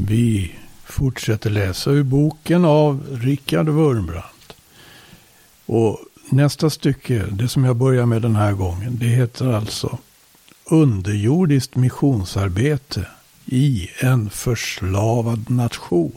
Vi 0.00 0.54
fortsätter 0.84 1.50
läsa 1.50 1.90
ur 1.90 2.02
boken 2.02 2.64
av 2.64 3.06
Richard 3.10 3.68
Wurmbrandt. 3.68 4.56
Och 5.66 5.98
nästa 6.30 6.70
stycke, 6.70 7.24
det 7.30 7.48
som 7.48 7.64
jag 7.64 7.76
börjar 7.76 8.06
med 8.06 8.22
den 8.22 8.36
här 8.36 8.52
gången, 8.52 8.98
det 9.00 9.06
heter 9.06 9.52
alltså 9.52 9.98
Underjordiskt 10.64 11.76
missionsarbete 11.76 13.06
i 13.46 13.88
en 13.98 14.30
förslavad 14.30 15.50
nation. 15.50 16.12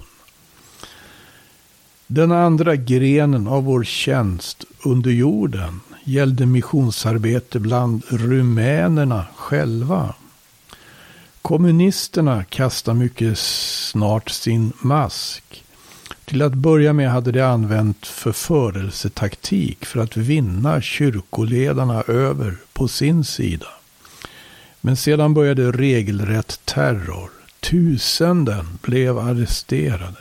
Den 2.08 2.32
andra 2.32 2.76
grenen 2.76 3.48
av 3.48 3.64
vår 3.64 3.84
tjänst 3.84 4.66
under 4.84 5.12
jorden 5.12 5.80
gällde 6.04 6.46
missionsarbete 6.46 7.60
bland 7.60 8.04
rumänerna 8.10 9.26
själva. 9.36 10.14
Kommunisterna 11.42 12.44
kastade 12.44 13.00
mycket 13.00 13.38
snart 13.38 14.30
sin 14.30 14.74
mask. 14.82 15.64
Till 16.26 16.42
att 16.42 16.54
börja 16.54 16.94
med 16.94 17.12
hade 17.12 17.32
de 17.32 17.42
använt 17.42 18.08
förförelsetaktik 18.08 19.86
för 19.86 20.00
att 20.00 20.18
vinna 20.18 20.82
kyrkoledarna 20.82 22.02
över 22.02 22.56
på 22.74 22.88
sin 22.88 23.24
sida. 23.24 23.68
Men 24.82 24.98
sedan 24.98 25.34
började 25.34 25.72
regelrätt 25.72 26.60
terror. 26.66 27.30
Tusenden 27.60 28.66
blev 28.82 29.20
arresterade. 29.20 30.20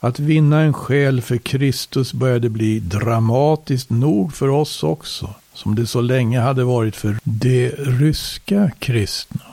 Att 0.00 0.18
vinna 0.18 0.60
en 0.60 0.74
själ 0.74 1.22
för 1.22 1.36
Kristus 1.36 2.12
började 2.12 2.48
bli 2.48 2.80
dramatiskt 2.80 3.90
nog 3.90 4.34
för 4.34 4.48
oss 4.48 4.82
också, 4.82 5.34
som 5.52 5.74
det 5.74 5.86
så 5.86 6.00
länge 6.00 6.40
hade 6.40 6.64
varit 6.64 6.96
för 6.96 7.18
de 7.24 7.70
ryska 7.70 8.70
kristna. 8.78 9.47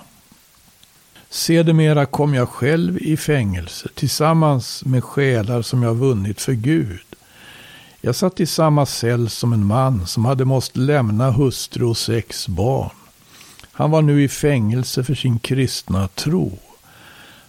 Sedermera 1.35 2.05
kom 2.05 2.33
jag 2.33 2.49
själv 2.49 2.97
i 2.97 3.17
fängelse 3.17 3.89
tillsammans 3.95 4.85
med 4.85 5.03
själar 5.03 5.61
som 5.61 5.83
jag 5.83 5.95
vunnit 5.95 6.41
för 6.41 6.53
Gud. 6.53 7.05
Jag 8.01 8.15
satt 8.15 8.39
i 8.39 8.45
samma 8.45 8.85
cell 8.85 9.29
som 9.29 9.53
en 9.53 9.65
man 9.65 10.07
som 10.07 10.25
hade 10.25 10.45
måst 10.45 10.77
lämna 10.77 11.31
hustru 11.31 11.85
och 11.85 11.97
sex 11.97 12.47
barn. 12.47 12.89
Han 13.71 13.91
var 13.91 14.01
nu 14.01 14.23
i 14.23 14.27
fängelse 14.27 15.03
för 15.03 15.15
sin 15.15 15.39
kristna 15.39 16.07
tro. 16.07 16.59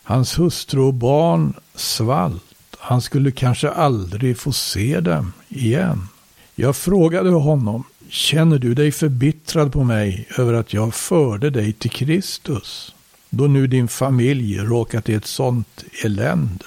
Hans 0.03 0.39
hustru 0.39 0.81
och 0.81 0.95
barn 0.95 1.55
svalt. 1.75 2.55
Han 2.79 3.03
skulle 3.03 3.31
kanske 3.31 3.71
aldrig 3.71 4.39
få 4.39 4.53
se 4.53 5.01
dem 5.01 5.33
igen. 5.49 6.09
Jag 6.55 6.77
frågade 6.77 7.31
honom, 7.31 7.85
känner 8.09 8.59
du 8.59 8.75
dig 8.75 8.93
förbittrad 8.93 9.73
på 9.73 9.85
mig 9.85 10.29
över 10.39 10.55
att 10.55 10.73
jag 10.73 10.95
förde 10.95 11.51
dig 11.51 11.73
till 11.73 11.91
Kristus? 11.91 12.93
Då 13.37 13.47
nu 13.47 13.67
din 13.67 13.89
familj 13.89 14.59
råkat 14.59 15.09
i 15.09 15.15
ett 15.15 15.27
sånt 15.27 15.85
elände. 16.05 16.65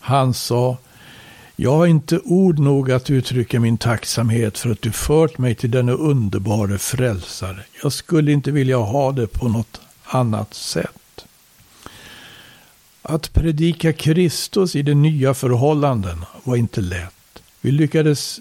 Han 0.00 0.34
sa, 0.34 0.76
jag 1.56 1.76
har 1.76 1.86
inte 1.86 2.18
ord 2.18 2.58
nog 2.58 2.90
att 2.92 3.10
uttrycka 3.10 3.60
min 3.60 3.78
tacksamhet 3.78 4.58
för 4.58 4.70
att 4.70 4.82
du 4.82 4.92
fört 4.92 5.38
mig 5.38 5.54
till 5.54 5.70
denna 5.70 5.92
underbara 5.92 6.78
frälsare. 6.78 7.64
Jag 7.82 7.92
skulle 7.92 8.32
inte 8.32 8.50
vilja 8.50 8.76
ha 8.76 9.12
det 9.12 9.26
på 9.26 9.48
något 9.48 9.80
annat 10.04 10.54
sätt. 10.54 11.24
Att 13.02 13.32
predika 13.32 13.92
Kristus 13.92 14.76
i 14.76 14.82
de 14.82 14.94
nya 14.94 15.34
förhållanden 15.34 16.24
var 16.44 16.56
inte 16.56 16.80
lätt. 16.80 17.42
Vi 17.60 17.70
lyckades 17.70 18.40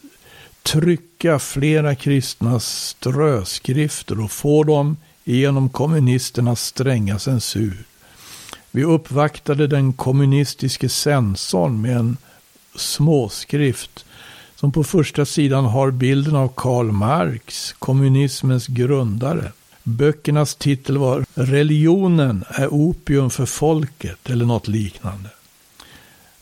trycka 0.64 1.40
flera 1.40 1.96
kristna 1.96 2.60
ströskrifter 2.60 4.24
och 4.24 4.32
få 4.32 4.64
dem 4.64 4.98
genom 5.24 5.70
kommunisternas 5.70 6.66
stränga 6.66 7.20
censur. 7.20 7.84
Vi 8.72 8.84
uppvaktade 8.84 9.68
den 9.68 9.94
kommunistiske 9.94 10.90
censorn 10.90 11.82
med 11.82 11.98
en 11.98 12.18
småskrift 12.76 14.06
som 14.56 14.72
på 14.72 14.84
första 14.84 15.26
sidan 15.26 15.66
har 15.66 15.92
bilden 15.92 16.36
av 16.36 16.54
Karl 16.56 16.92
Marx, 16.92 17.76
kommunismens 17.80 18.68
grundare. 18.68 19.52
Böckernas 19.84 20.56
titel 20.56 20.98
var 20.98 21.26
Religionen 21.34 22.44
är 22.50 22.68
opium 22.74 23.30
för 23.30 23.46
folket 23.46 24.30
eller 24.30 24.46
något 24.46 24.68
liknande. 24.68 25.30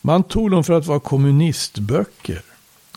Man 0.00 0.22
tog 0.22 0.50
dem 0.50 0.64
för 0.64 0.72
att 0.72 0.86
vara 0.86 1.00
kommunistböcker 1.00 2.42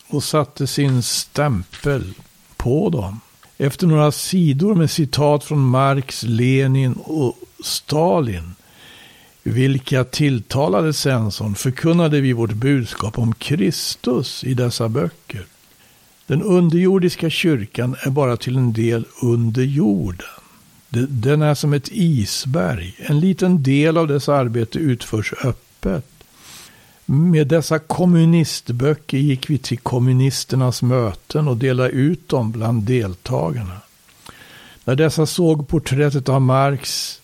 och 0.08 0.24
satte 0.24 0.66
sin 0.66 1.02
stämpel 1.02 2.14
på 2.56 2.90
dem. 2.90 3.20
Efter 3.58 3.86
några 3.86 4.12
sidor 4.12 4.74
med 4.74 4.90
citat 4.90 5.44
från 5.44 5.60
Marx, 5.60 6.22
Lenin 6.22 6.92
och 6.92 7.38
Stalin, 7.64 8.54
vilka 9.42 10.04
tilltalade 10.04 10.92
censorn, 10.92 11.54
förkunnade 11.54 12.20
vi 12.20 12.32
vårt 12.32 12.52
budskap 12.52 13.18
om 13.18 13.34
Kristus 13.34 14.44
i 14.44 14.54
dessa 14.54 14.88
böcker. 14.88 15.46
Den 16.26 16.42
underjordiska 16.42 17.30
kyrkan 17.30 17.96
är 18.00 18.10
bara 18.10 18.36
till 18.36 18.56
en 18.56 18.72
del 18.72 19.06
under 19.22 19.62
jorden. 19.62 20.26
Den 21.08 21.42
är 21.42 21.54
som 21.54 21.72
ett 21.72 21.88
isberg. 21.92 22.94
En 22.98 23.20
liten 23.20 23.62
del 23.62 23.96
av 23.96 24.08
dess 24.08 24.28
arbete 24.28 24.78
utförs 24.78 25.32
öppet. 25.44 26.13
Med 27.06 27.46
dessa 27.46 27.78
kommunistböcker 27.78 29.18
gick 29.18 29.50
vi 29.50 29.58
till 29.58 29.78
kommunisternas 29.78 30.82
möten 30.82 31.48
och 31.48 31.56
delade 31.56 31.90
ut 31.90 32.28
dem 32.28 32.52
bland 32.52 32.82
deltagarna. 32.82 33.80
När 34.84 34.94
dessa 34.94 35.26
såg 35.26 35.68
porträttet 35.68 36.28
av 36.28 36.40
Marx 36.40 37.20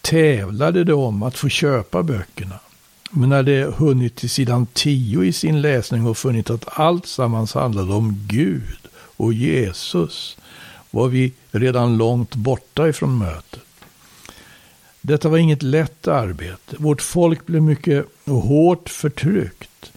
tävlade 0.00 0.84
de 0.84 0.92
om 0.92 1.22
att 1.22 1.38
få 1.38 1.48
köpa 1.48 2.02
böckerna. 2.02 2.58
Men 3.10 3.28
när 3.28 3.42
de 3.42 3.64
hunnit 3.64 4.16
till 4.16 4.30
sidan 4.30 4.66
10 4.72 5.24
i 5.24 5.32
sin 5.32 5.60
läsning 5.60 6.06
och 6.06 6.18
funnit 6.18 6.50
att 6.50 6.78
allt 6.78 7.06
sammans 7.06 7.54
handlade 7.54 7.92
om 7.92 8.26
Gud 8.26 8.78
och 8.92 9.32
Jesus 9.32 10.36
var 10.90 11.08
vi 11.08 11.32
redan 11.50 11.96
långt 11.96 12.34
borta 12.34 12.88
ifrån 12.88 13.18
mötet. 13.18 13.60
Detta 15.00 15.28
var 15.28 15.38
inget 15.38 15.62
lätt 15.62 16.08
arbete. 16.08 16.76
Vårt 16.78 17.02
folk 17.02 17.46
blev 17.46 17.62
mycket 17.62 18.06
hårt 18.24 18.88
förtryckt. 18.88 19.92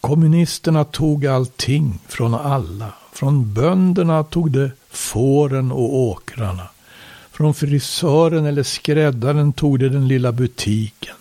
Kommunisterna 0.00 0.84
tog 0.84 1.26
allting 1.26 1.98
från 2.08 2.34
alla. 2.34 2.92
Från 3.12 3.54
bönderna 3.54 4.24
tog 4.24 4.50
de 4.50 4.70
fåren 4.90 5.72
och 5.72 5.94
åkrarna. 5.94 6.68
Från 7.30 7.54
frisören 7.54 8.46
eller 8.46 8.62
skräddaren 8.62 9.52
tog 9.52 9.78
de 9.78 9.88
den 9.88 10.08
lilla 10.08 10.32
butiken. 10.32 11.14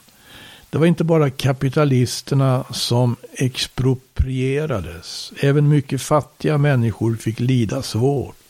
Det 0.70 0.78
var 0.78 0.86
inte 0.86 1.04
bara 1.04 1.30
kapitalisterna 1.30 2.64
som 2.72 3.16
exproprierades. 3.34 5.34
Även 5.40 5.70
mycket 5.70 6.02
fattiga 6.02 6.58
människor 6.58 7.16
fick 7.16 7.40
lida 7.40 7.82
svårt. 7.82 8.47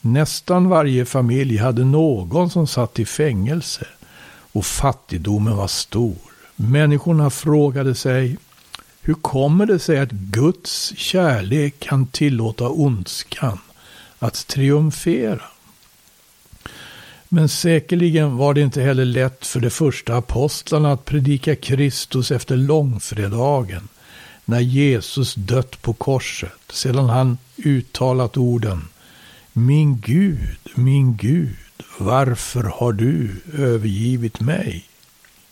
Nästan 0.00 0.68
varje 0.68 1.04
familj 1.04 1.56
hade 1.56 1.84
någon 1.84 2.50
som 2.50 2.66
satt 2.66 2.98
i 2.98 3.04
fängelse 3.04 3.86
och 4.52 4.66
fattigdomen 4.66 5.56
var 5.56 5.68
stor. 5.68 6.16
Människorna 6.56 7.30
frågade 7.30 7.94
sig 7.94 8.36
hur 9.00 9.14
kommer 9.14 9.66
det 9.66 9.78
sig 9.78 9.98
att 9.98 10.10
Guds 10.10 10.92
kärlek 10.96 11.80
kan 11.80 12.06
tillåta 12.06 12.68
ondskan 12.68 13.58
att 14.18 14.46
triumfera? 14.46 15.42
Men 17.28 17.48
säkerligen 17.48 18.36
var 18.36 18.54
det 18.54 18.60
inte 18.60 18.82
heller 18.82 19.04
lätt 19.04 19.46
för 19.46 19.60
de 19.60 19.70
första 19.70 20.16
apostlarna 20.16 20.92
att 20.92 21.04
predika 21.04 21.56
Kristus 21.56 22.30
efter 22.30 22.56
långfredagen, 22.56 23.88
när 24.44 24.60
Jesus 24.60 25.34
dött 25.34 25.82
på 25.82 25.92
korset, 25.92 26.58
sedan 26.70 27.08
han 27.08 27.38
uttalat 27.56 28.36
orden 28.36 28.84
min 29.58 30.00
Gud, 30.00 30.58
min 30.74 31.16
Gud, 31.16 31.56
varför 31.98 32.62
har 32.62 32.92
du 32.92 33.30
övergivit 33.58 34.40
mig? 34.40 34.84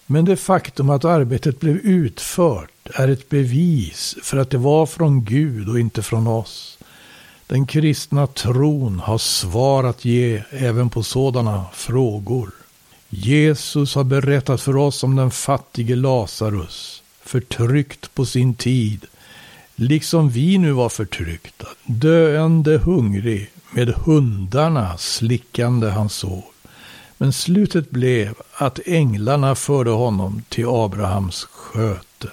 Men 0.06 0.24
det 0.24 0.36
faktum 0.36 0.90
att 0.90 1.04
arbetet 1.04 1.60
blev 1.60 1.76
utfört 1.76 2.70
är 2.94 3.08
ett 3.08 3.28
bevis 3.28 4.16
för 4.22 4.36
att 4.36 4.50
det 4.50 4.58
var 4.58 4.86
från 4.86 5.24
Gud 5.24 5.68
och 5.68 5.80
inte 5.80 6.02
från 6.02 6.26
oss. 6.26 6.78
Den 7.46 7.66
kristna 7.66 8.26
tron 8.26 8.98
har 8.98 9.18
svar 9.18 9.84
att 9.84 10.04
ge 10.04 10.42
även 10.50 10.90
på 10.90 11.02
sådana 11.02 11.64
frågor. 11.74 12.50
Jesus 13.08 13.94
har 13.94 14.04
berättat 14.04 14.60
för 14.60 14.76
oss 14.76 15.04
om 15.04 15.16
den 15.16 15.30
fattige 15.30 15.96
Lazarus, 15.96 17.02
förtryckt 17.22 18.14
på 18.14 18.26
sin 18.26 18.54
tid, 18.54 19.06
liksom 19.76 20.30
vi 20.30 20.58
nu 20.58 20.72
var 20.72 20.88
förtryckta, 20.88 21.66
döende 21.84 22.78
hungrig, 22.78 23.50
med 23.76 23.88
hundarna 23.88 24.96
slickande 24.98 25.90
hans 25.90 26.14
sår. 26.14 26.44
Men 27.18 27.32
slutet 27.32 27.90
blev 27.90 28.34
att 28.54 28.80
änglarna 28.86 29.54
förde 29.54 29.90
honom 29.90 30.42
till 30.48 30.66
Abrahams 30.68 31.44
sköte. 31.44 32.28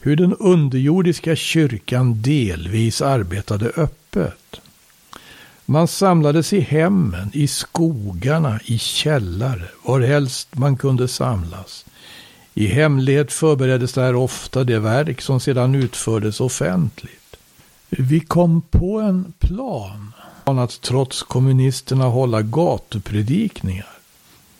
Hur 0.00 0.16
den 0.16 0.34
underjordiska 0.34 1.36
kyrkan 1.36 2.22
delvis 2.22 3.02
arbetade 3.02 3.66
öppet. 3.76 4.60
Man 5.66 5.88
samlades 5.88 6.52
i 6.52 6.60
hemmen, 6.60 7.30
i 7.32 7.46
skogarna, 7.46 8.60
i 8.64 8.78
källare, 8.78 9.68
varhelst 9.86 10.56
man 10.56 10.76
kunde 10.76 11.08
samlas. 11.08 11.84
I 12.54 12.66
hemlighet 12.66 13.32
förbereddes 13.32 13.92
där 13.92 14.14
ofta 14.14 14.64
det 14.64 14.78
verk 14.78 15.20
som 15.20 15.40
sedan 15.40 15.74
utfördes 15.74 16.40
offentligt. 16.40 17.36
Vi 17.88 18.20
kom 18.20 18.62
på 18.62 19.00
en 19.00 19.32
plan 19.38 20.11
att 20.44 20.80
trots 20.80 21.22
kommunisterna 21.22 22.04
hålla 22.04 22.42
gatupredikningar, 22.42 23.98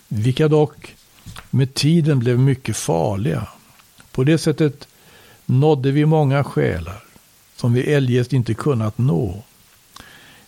vilka 0.08 0.48
dock 0.48 0.94
med 1.50 1.74
tiden 1.74 2.18
blev 2.18 2.38
mycket 2.38 2.76
farliga. 2.76 3.48
På 4.12 4.24
det 4.24 4.38
sättet 4.38 4.88
nådde 5.46 5.90
vi 5.90 6.06
många 6.06 6.44
själar 6.44 7.04
som 7.56 7.72
vi 7.72 7.92
eljest 7.92 8.32
inte 8.32 8.54
kunnat 8.54 8.98
nå. 8.98 9.42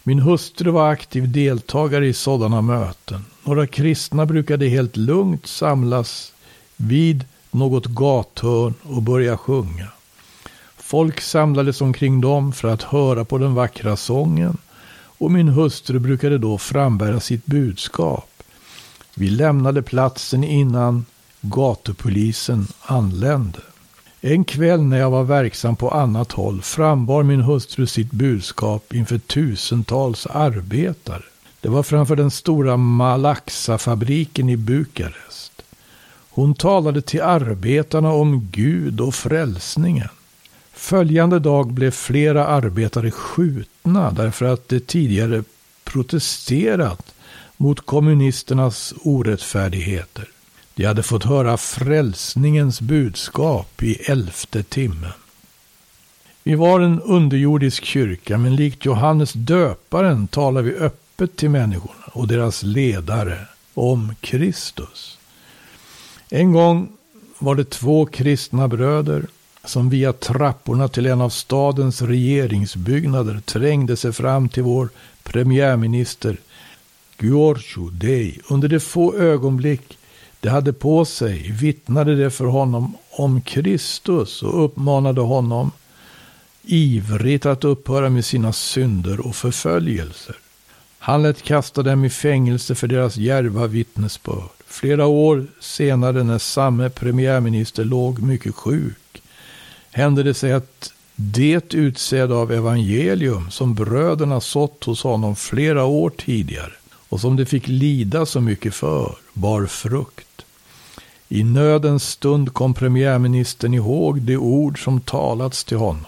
Min 0.02 0.18
hustru 0.18 0.70
var 0.70 0.90
aktiv 0.90 1.32
deltagare 1.32 2.06
i 2.06 2.12
sådana 2.12 2.62
möten. 2.62 3.24
Några 3.42 3.66
kristna 3.66 4.26
brukade 4.26 4.68
helt 4.68 4.96
lugnt 4.96 5.46
samlas 5.46 6.32
vid 6.76 7.24
något 7.50 7.86
gathörn 7.86 8.74
och 8.82 9.02
börja 9.02 9.36
sjunga. 9.36 9.88
Folk 10.76 11.20
samlades 11.20 11.80
omkring 11.80 12.20
dem 12.20 12.52
för 12.52 12.68
att 12.68 12.82
höra 12.82 13.24
på 13.24 13.38
den 13.38 13.54
vackra 13.54 13.96
sången 13.96 14.56
och 15.24 15.32
min 15.32 15.48
hustru 15.48 15.98
brukade 15.98 16.38
då 16.38 16.58
frambära 16.58 17.20
sitt 17.20 17.46
budskap. 17.46 18.42
Vi 19.14 19.30
lämnade 19.30 19.82
platsen 19.82 20.44
innan 20.44 21.04
gatupolisen 21.40 22.66
anlände. 22.82 23.58
En 24.20 24.44
kväll 24.44 24.82
när 24.82 24.98
jag 24.98 25.10
var 25.10 25.24
verksam 25.24 25.76
på 25.76 25.90
annat 25.90 26.32
håll 26.32 26.62
frambar 26.62 27.22
min 27.22 27.40
hustru 27.40 27.86
sitt 27.86 28.10
budskap 28.10 28.94
inför 28.94 29.18
tusentals 29.18 30.26
arbetare. 30.26 31.22
Det 31.60 31.68
var 31.68 31.82
framför 31.82 32.16
den 32.16 32.30
stora 32.30 32.76
Malaxa-fabriken 32.76 34.50
i 34.50 34.56
Bukarest. 34.56 35.62
Hon 36.30 36.54
talade 36.54 37.02
till 37.02 37.22
arbetarna 37.22 38.12
om 38.12 38.48
Gud 38.50 39.00
och 39.00 39.14
frälsningen. 39.14 40.08
Följande 40.76 41.38
dag 41.38 41.72
blev 41.72 41.90
flera 41.90 42.46
arbetare 42.46 43.10
skjutna 43.10 44.10
därför 44.10 44.44
att 44.44 44.68
de 44.68 44.80
tidigare 44.80 45.44
protesterat 45.84 47.14
mot 47.56 47.86
kommunisternas 47.86 48.94
orättfärdigheter. 49.02 50.28
De 50.74 50.84
hade 50.84 51.02
fått 51.02 51.24
höra 51.24 51.56
frälsningens 51.56 52.80
budskap 52.80 53.82
i 53.82 53.94
elfte 53.94 54.62
timmen. 54.62 55.12
Vi 56.42 56.54
var 56.54 56.80
en 56.80 57.00
underjordisk 57.00 57.84
kyrka, 57.84 58.38
men 58.38 58.56
likt 58.56 58.84
Johannes 58.84 59.32
döparen 59.32 60.28
talar 60.28 60.62
vi 60.62 60.74
öppet 60.74 61.36
till 61.36 61.50
människorna 61.50 62.04
och 62.12 62.28
deras 62.28 62.62
ledare 62.62 63.38
om 63.74 64.14
Kristus. 64.20 65.18
En 66.30 66.52
gång 66.52 66.88
var 67.38 67.54
det 67.54 67.70
två 67.70 68.06
kristna 68.06 68.68
bröder 68.68 69.26
som 69.64 69.90
via 69.90 70.12
trapporna 70.12 70.88
till 70.88 71.06
en 71.06 71.20
av 71.20 71.28
stadens 71.28 72.02
regeringsbyggnader 72.02 73.40
trängde 73.40 73.96
sig 73.96 74.12
fram 74.12 74.48
till 74.48 74.62
vår 74.62 74.88
premiärminister 75.22 76.36
Giorgio 77.20 77.90
Dei. 77.90 78.38
Under 78.48 78.68
de 78.68 78.80
få 78.80 79.14
ögonblick 79.14 79.98
de 80.40 80.48
hade 80.48 80.72
på 80.72 81.04
sig 81.04 81.50
vittnade 81.50 82.16
de 82.16 82.30
för 82.30 82.44
honom 82.44 82.96
om 83.10 83.40
Kristus 83.40 84.42
och 84.42 84.64
uppmanade 84.64 85.20
honom 85.20 85.70
ivrigt 86.62 87.46
att 87.46 87.64
upphöra 87.64 88.10
med 88.10 88.24
sina 88.24 88.52
synder 88.52 89.26
och 89.26 89.36
förföljelser. 89.36 90.36
Han 90.98 91.22
lät 91.22 91.42
kasta 91.42 91.82
dem 91.82 92.04
i 92.04 92.10
fängelse 92.10 92.74
för 92.74 92.86
deras 92.86 93.16
järva 93.16 93.66
vittnesbörd. 93.66 94.48
Flera 94.66 95.06
år 95.06 95.46
senare 95.60 96.22
när 96.22 96.38
samme 96.38 96.90
premiärminister 96.90 97.84
låg 97.84 98.22
mycket 98.22 98.54
sjuk 98.54 99.22
hände 99.94 100.22
det 100.22 100.34
sig 100.34 100.52
att 100.52 100.92
det 101.16 101.74
utsäde 101.74 102.34
av 102.34 102.52
evangelium 102.52 103.50
som 103.50 103.74
bröderna 103.74 104.40
sått 104.40 104.84
hos 104.84 105.02
honom 105.02 105.36
flera 105.36 105.84
år 105.84 106.10
tidigare 106.10 106.72
och 107.08 107.20
som 107.20 107.36
de 107.36 107.46
fick 107.46 107.68
lida 107.68 108.26
så 108.26 108.40
mycket 108.40 108.74
för 108.74 109.16
bar 109.32 109.66
frukt. 109.66 110.44
I 111.28 111.44
nödens 111.44 112.08
stund 112.08 112.52
kom 112.52 112.74
premiärministern 112.74 113.74
ihåg 113.74 114.22
de 114.22 114.36
ord 114.36 114.84
som 114.84 115.00
talats 115.00 115.64
till 115.64 115.76
honom. 115.76 116.04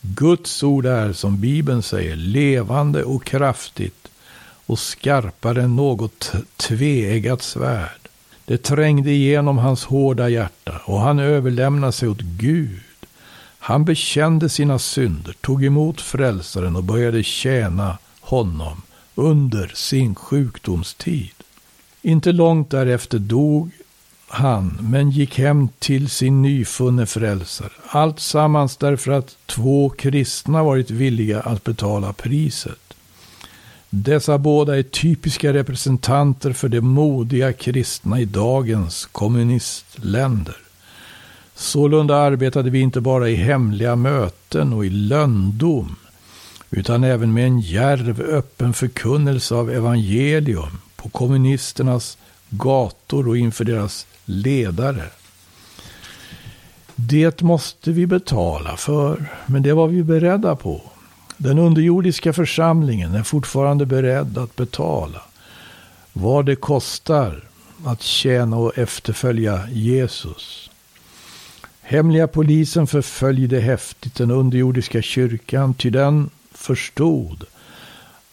Guds 0.00 0.62
ord 0.62 0.86
är, 0.86 1.12
som 1.12 1.40
Bibeln 1.40 1.82
säger, 1.82 2.16
levande 2.16 3.04
och 3.04 3.24
kraftigt 3.24 4.08
och 4.66 4.78
skarpare 4.78 5.62
än 5.62 5.76
något 5.76 6.32
tveeggat 6.56 7.42
svärd. 7.42 8.08
Det 8.44 8.58
trängde 8.58 9.10
igenom 9.10 9.58
hans 9.58 9.84
hårda 9.84 10.28
hjärta 10.28 10.80
och 10.84 11.00
han 11.00 11.18
överlämnade 11.18 11.92
sig 11.92 12.08
åt 12.08 12.20
Gud. 12.20 12.80
Han 13.66 13.84
bekände 13.84 14.48
sina 14.48 14.78
synder, 14.78 15.34
tog 15.40 15.64
emot 15.64 16.00
frälsaren 16.00 16.76
och 16.76 16.84
började 16.84 17.22
tjäna 17.22 17.98
honom 18.20 18.82
under 19.14 19.72
sin 19.74 20.14
sjukdomstid. 20.14 21.34
Inte 22.02 22.32
långt 22.32 22.70
därefter 22.70 23.18
dog 23.18 23.70
han, 24.28 24.78
men 24.80 25.10
gick 25.10 25.38
hem 25.38 25.68
till 25.78 26.10
sin 26.10 26.42
nyfunne 26.42 27.06
frälsare. 27.06 27.70
Allt 27.88 28.20
sammans 28.20 28.76
därför 28.76 29.12
att 29.12 29.36
två 29.46 29.90
kristna 29.90 30.62
varit 30.62 30.90
villiga 30.90 31.40
att 31.40 31.64
betala 31.64 32.12
priset. 32.12 32.94
Dessa 33.90 34.38
båda 34.38 34.78
är 34.78 34.82
typiska 34.82 35.52
representanter 35.52 36.52
för 36.52 36.68
de 36.68 36.80
modiga 36.80 37.52
kristna 37.52 38.20
i 38.20 38.24
dagens 38.24 39.06
kommunistländer. 39.06 40.65
Sålunda 41.56 42.16
arbetade 42.16 42.70
vi 42.70 42.80
inte 42.80 43.00
bara 43.00 43.28
i 43.28 43.34
hemliga 43.34 43.96
möten 43.96 44.72
och 44.72 44.86
i 44.86 44.90
lönndom, 44.90 45.96
utan 46.70 47.04
även 47.04 47.32
med 47.32 47.46
en 47.46 47.60
järv 47.60 48.20
öppen 48.20 48.72
förkunnelse 48.72 49.54
av 49.54 49.70
evangelium 49.70 50.78
på 50.96 51.08
kommunisternas 51.08 52.18
gator 52.50 53.28
och 53.28 53.36
inför 53.36 53.64
deras 53.64 54.06
ledare. 54.24 55.04
Det 56.94 57.42
måste 57.42 57.92
vi 57.92 58.06
betala 58.06 58.76
för, 58.76 59.24
men 59.46 59.62
det 59.62 59.72
var 59.72 59.88
vi 59.88 60.02
beredda 60.02 60.56
på. 60.56 60.82
Den 61.36 61.58
underjordiska 61.58 62.32
församlingen 62.32 63.14
är 63.14 63.22
fortfarande 63.22 63.86
beredd 63.86 64.38
att 64.38 64.56
betala 64.56 65.22
vad 66.12 66.46
det 66.46 66.56
kostar 66.56 67.44
att 67.84 68.02
tjäna 68.02 68.56
och 68.56 68.78
efterfölja 68.78 69.68
Jesus. 69.70 70.70
Hemliga 71.88 72.26
polisen 72.26 72.86
förföljde 72.86 73.60
häftigt 73.60 74.14
den 74.14 74.30
underjordiska 74.30 75.02
kyrkan, 75.02 75.74
ty 75.74 75.90
den 75.90 76.30
förstod 76.52 77.44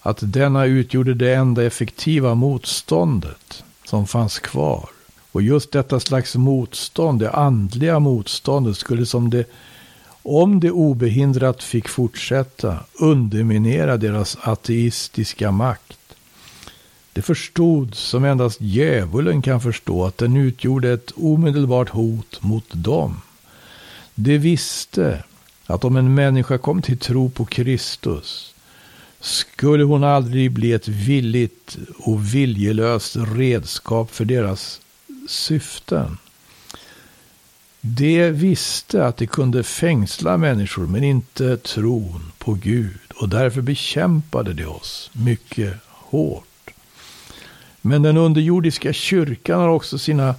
att 0.01 0.17
denna 0.21 0.65
utgjorde 0.65 1.13
det 1.13 1.33
enda 1.33 1.63
effektiva 1.63 2.35
motståndet 2.35 3.63
som 3.85 4.07
fanns 4.07 4.39
kvar. 4.39 4.89
Och 5.31 5.41
just 5.41 5.71
detta 5.71 5.99
slags 5.99 6.35
motstånd, 6.35 7.19
det 7.19 7.31
andliga 7.31 7.99
motståndet, 7.99 8.77
skulle 8.77 9.05
som 9.05 9.29
det, 9.29 9.49
om 10.23 10.59
det 10.59 10.71
obehindrat 10.71 11.63
fick 11.63 11.87
fortsätta, 11.87 12.79
underminera 12.99 13.97
deras 13.97 14.37
ateistiska 14.41 15.51
makt. 15.51 15.99
Det 17.13 17.21
förstod, 17.21 17.95
som 17.95 18.23
endast 18.23 18.61
djävulen 18.61 19.41
kan 19.41 19.61
förstå, 19.61 20.05
att 20.05 20.17
den 20.17 20.37
utgjorde 20.37 20.91
ett 20.93 21.11
omedelbart 21.15 21.89
hot 21.89 22.43
mot 22.43 22.65
dem. 22.71 23.21
De 24.15 24.37
visste 24.37 25.23
att 25.65 25.83
om 25.83 25.95
en 25.95 26.13
människa 26.13 26.57
kom 26.57 26.81
till 26.81 26.97
tro 26.97 27.29
på 27.29 27.45
Kristus 27.45 28.55
skulle 29.19 29.83
hon 29.83 30.03
aldrig 30.03 30.51
bli 30.51 30.73
ett 30.73 30.87
villigt 30.87 31.77
och 31.97 32.35
viljelöst 32.35 33.15
redskap 33.15 34.11
för 34.11 34.25
deras 34.25 34.81
syften. 35.27 36.17
De 37.81 38.31
visste 38.31 39.05
att 39.05 39.17
de 39.17 39.27
kunde 39.27 39.63
fängsla 39.63 40.37
människor 40.37 40.87
men 40.87 41.03
inte 41.03 41.57
tron 41.57 42.31
på 42.37 42.53
Gud 42.53 42.99
och 43.15 43.29
därför 43.29 43.61
bekämpade 43.61 44.53
de 44.53 44.65
oss 44.65 45.09
mycket 45.13 45.73
hårt. 45.87 46.73
Men 47.81 48.01
den 48.01 48.17
underjordiska 48.17 48.93
kyrkan 48.93 49.59
har 49.59 49.69
också 49.69 49.97
sina 49.97 50.35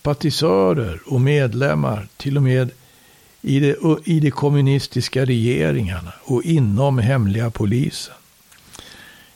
sympatisörer 0.00 1.00
och 1.06 1.20
medlemmar, 1.20 2.08
till 2.16 2.36
och 2.36 2.42
med 2.42 2.70
i 3.42 3.60
de, 3.60 3.98
i 4.04 4.20
de 4.20 4.30
kommunistiska 4.30 5.24
regeringarna 5.24 6.12
och 6.24 6.42
inom 6.42 6.98
hemliga 6.98 7.50
polisen. 7.50 8.14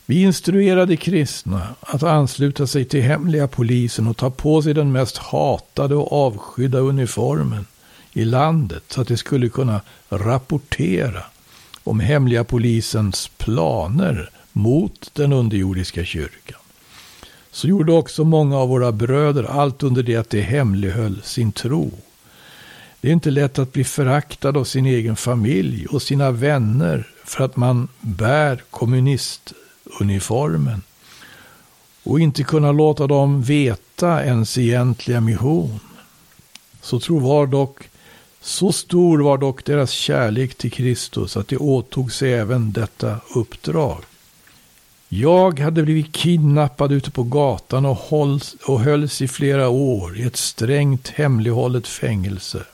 Vi 0.07 0.23
instruerade 0.23 0.97
kristna 0.97 1.75
att 1.81 2.03
ansluta 2.03 2.67
sig 2.67 2.85
till 2.85 3.03
hemliga 3.03 3.49
polisen 3.49 4.07
och 4.07 4.17
ta 4.17 4.31
på 4.31 4.63
sig 4.63 4.75
den 4.75 4.93
mest 4.93 5.19
hatade 5.19 5.95
och 5.95 6.13
avskydda 6.13 6.79
uniformen 6.79 7.67
i 8.13 8.25
landet 8.25 8.83
så 8.89 9.01
att 9.01 9.09
de 9.09 9.17
skulle 9.17 9.49
kunna 9.49 9.81
rapportera 10.09 11.23
om 11.85 12.01
hemliga 12.01 12.45
polisens 12.45 13.31
planer 13.37 14.31
mot 14.53 15.11
den 15.15 15.33
underjordiska 15.33 16.05
kyrkan. 16.05 16.64
Så 17.55 17.69
gjorde 17.69 17.93
också 17.93 18.25
många 18.25 18.59
av 18.59 18.69
våra 18.69 18.93
bröder, 18.93 19.45
allt 19.45 19.83
under 19.83 20.03
det 20.03 20.17
att 20.17 20.31
de 20.31 20.41
hemlighöll 20.41 21.21
sin 21.25 21.53
tro. 21.53 21.91
Det 23.01 23.09
är 23.09 23.13
inte 23.13 23.31
lätt 23.31 23.59
att 23.59 23.73
bli 23.73 23.85
föraktad 23.85 24.57
av 24.57 24.65
sin 24.65 24.87
egen 24.87 25.17
familj 25.17 25.87
och 25.87 26.03
sina 26.03 26.31
vänner 26.31 27.09
för 27.25 27.45
att 27.45 27.57
man 27.57 27.89
bär 28.01 28.63
kommunistuniformen 28.71 30.83
och 32.03 32.21
inte 32.21 32.43
kunna 32.43 32.73
låta 32.73 33.07
dem 33.07 33.43
veta 33.43 34.25
ens 34.25 34.59
egentliga 34.59 35.21
mission. 35.21 35.81
Så 36.81 37.01
tror 37.01 37.21
var 37.21 37.47
dock, 37.47 37.89
så 38.41 38.73
stor 38.73 39.19
var 39.19 39.39
dock 39.39 39.65
deras 39.65 39.91
kärlek 39.91 40.55
till 40.55 40.73
Kristus 40.73 41.37
att 41.37 41.49
de 41.49 41.57
åtog 41.57 42.13
sig 42.13 42.33
även 42.33 42.73
detta 42.73 43.21
uppdrag. 43.35 44.05
Jag 45.17 45.61
hade 45.61 45.83
blivit 45.83 46.13
kidnappad 46.13 46.93
ute 46.93 47.11
på 47.11 47.23
gatan 47.23 47.87
och, 47.87 47.97
hålls, 47.97 48.57
och 48.67 48.81
hölls 48.81 49.23
i 49.23 49.29
flera 49.29 49.69
år 49.69 50.19
i 50.19 50.23
ett 50.23 50.37
strängt 50.37 51.09
hemlighållet 51.09 51.87
fängelse. 51.87 52.65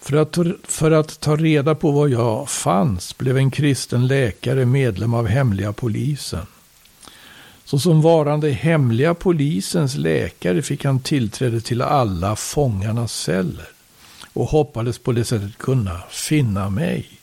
För 0.00 0.16
att, 0.16 0.38
för 0.64 0.90
att 0.90 1.20
ta 1.20 1.36
reda 1.36 1.74
på 1.74 1.90
var 1.90 2.08
jag 2.08 2.48
fanns 2.48 3.18
blev 3.18 3.36
en 3.36 3.50
kristen 3.50 4.06
läkare 4.06 4.64
medlem 4.64 5.14
av 5.14 5.26
hemliga 5.26 5.72
polisen. 5.72 6.46
Såsom 7.64 8.02
varande 8.02 8.50
hemliga 8.50 9.14
polisens 9.14 9.96
läkare 9.96 10.62
fick 10.62 10.84
han 10.84 11.00
tillträde 11.00 11.60
till 11.60 11.82
alla 11.82 12.36
fångarnas 12.36 13.12
celler 13.12 13.68
och 14.32 14.46
hoppades 14.46 14.98
på 14.98 15.12
det 15.12 15.24
sättet 15.24 15.58
kunna 15.58 16.00
finna 16.10 16.70
mig. 16.70 17.21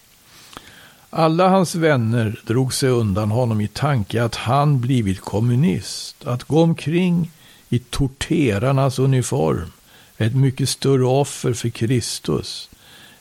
Alla 1.10 1.50
hans 1.50 1.76
vänner 1.76 2.42
drog 2.46 2.74
sig 2.74 2.90
undan 2.90 3.32
honom 3.32 3.62
i 3.62 3.68
tanke 3.68 4.24
att 4.24 4.36
han 4.36 4.80
blivit 4.80 5.22
kommunist. 5.22 6.26
Att 6.26 6.44
gå 6.44 6.62
omkring 6.62 7.32
i 7.70 7.80
torterarnas 7.80 9.00
uniform 9.00 9.72
är 10.18 10.28
ett 10.28 10.36
mycket 10.36 10.70
större 10.70 11.06
offer 11.06 11.54
för 11.54 11.70
Kristus 11.70 12.70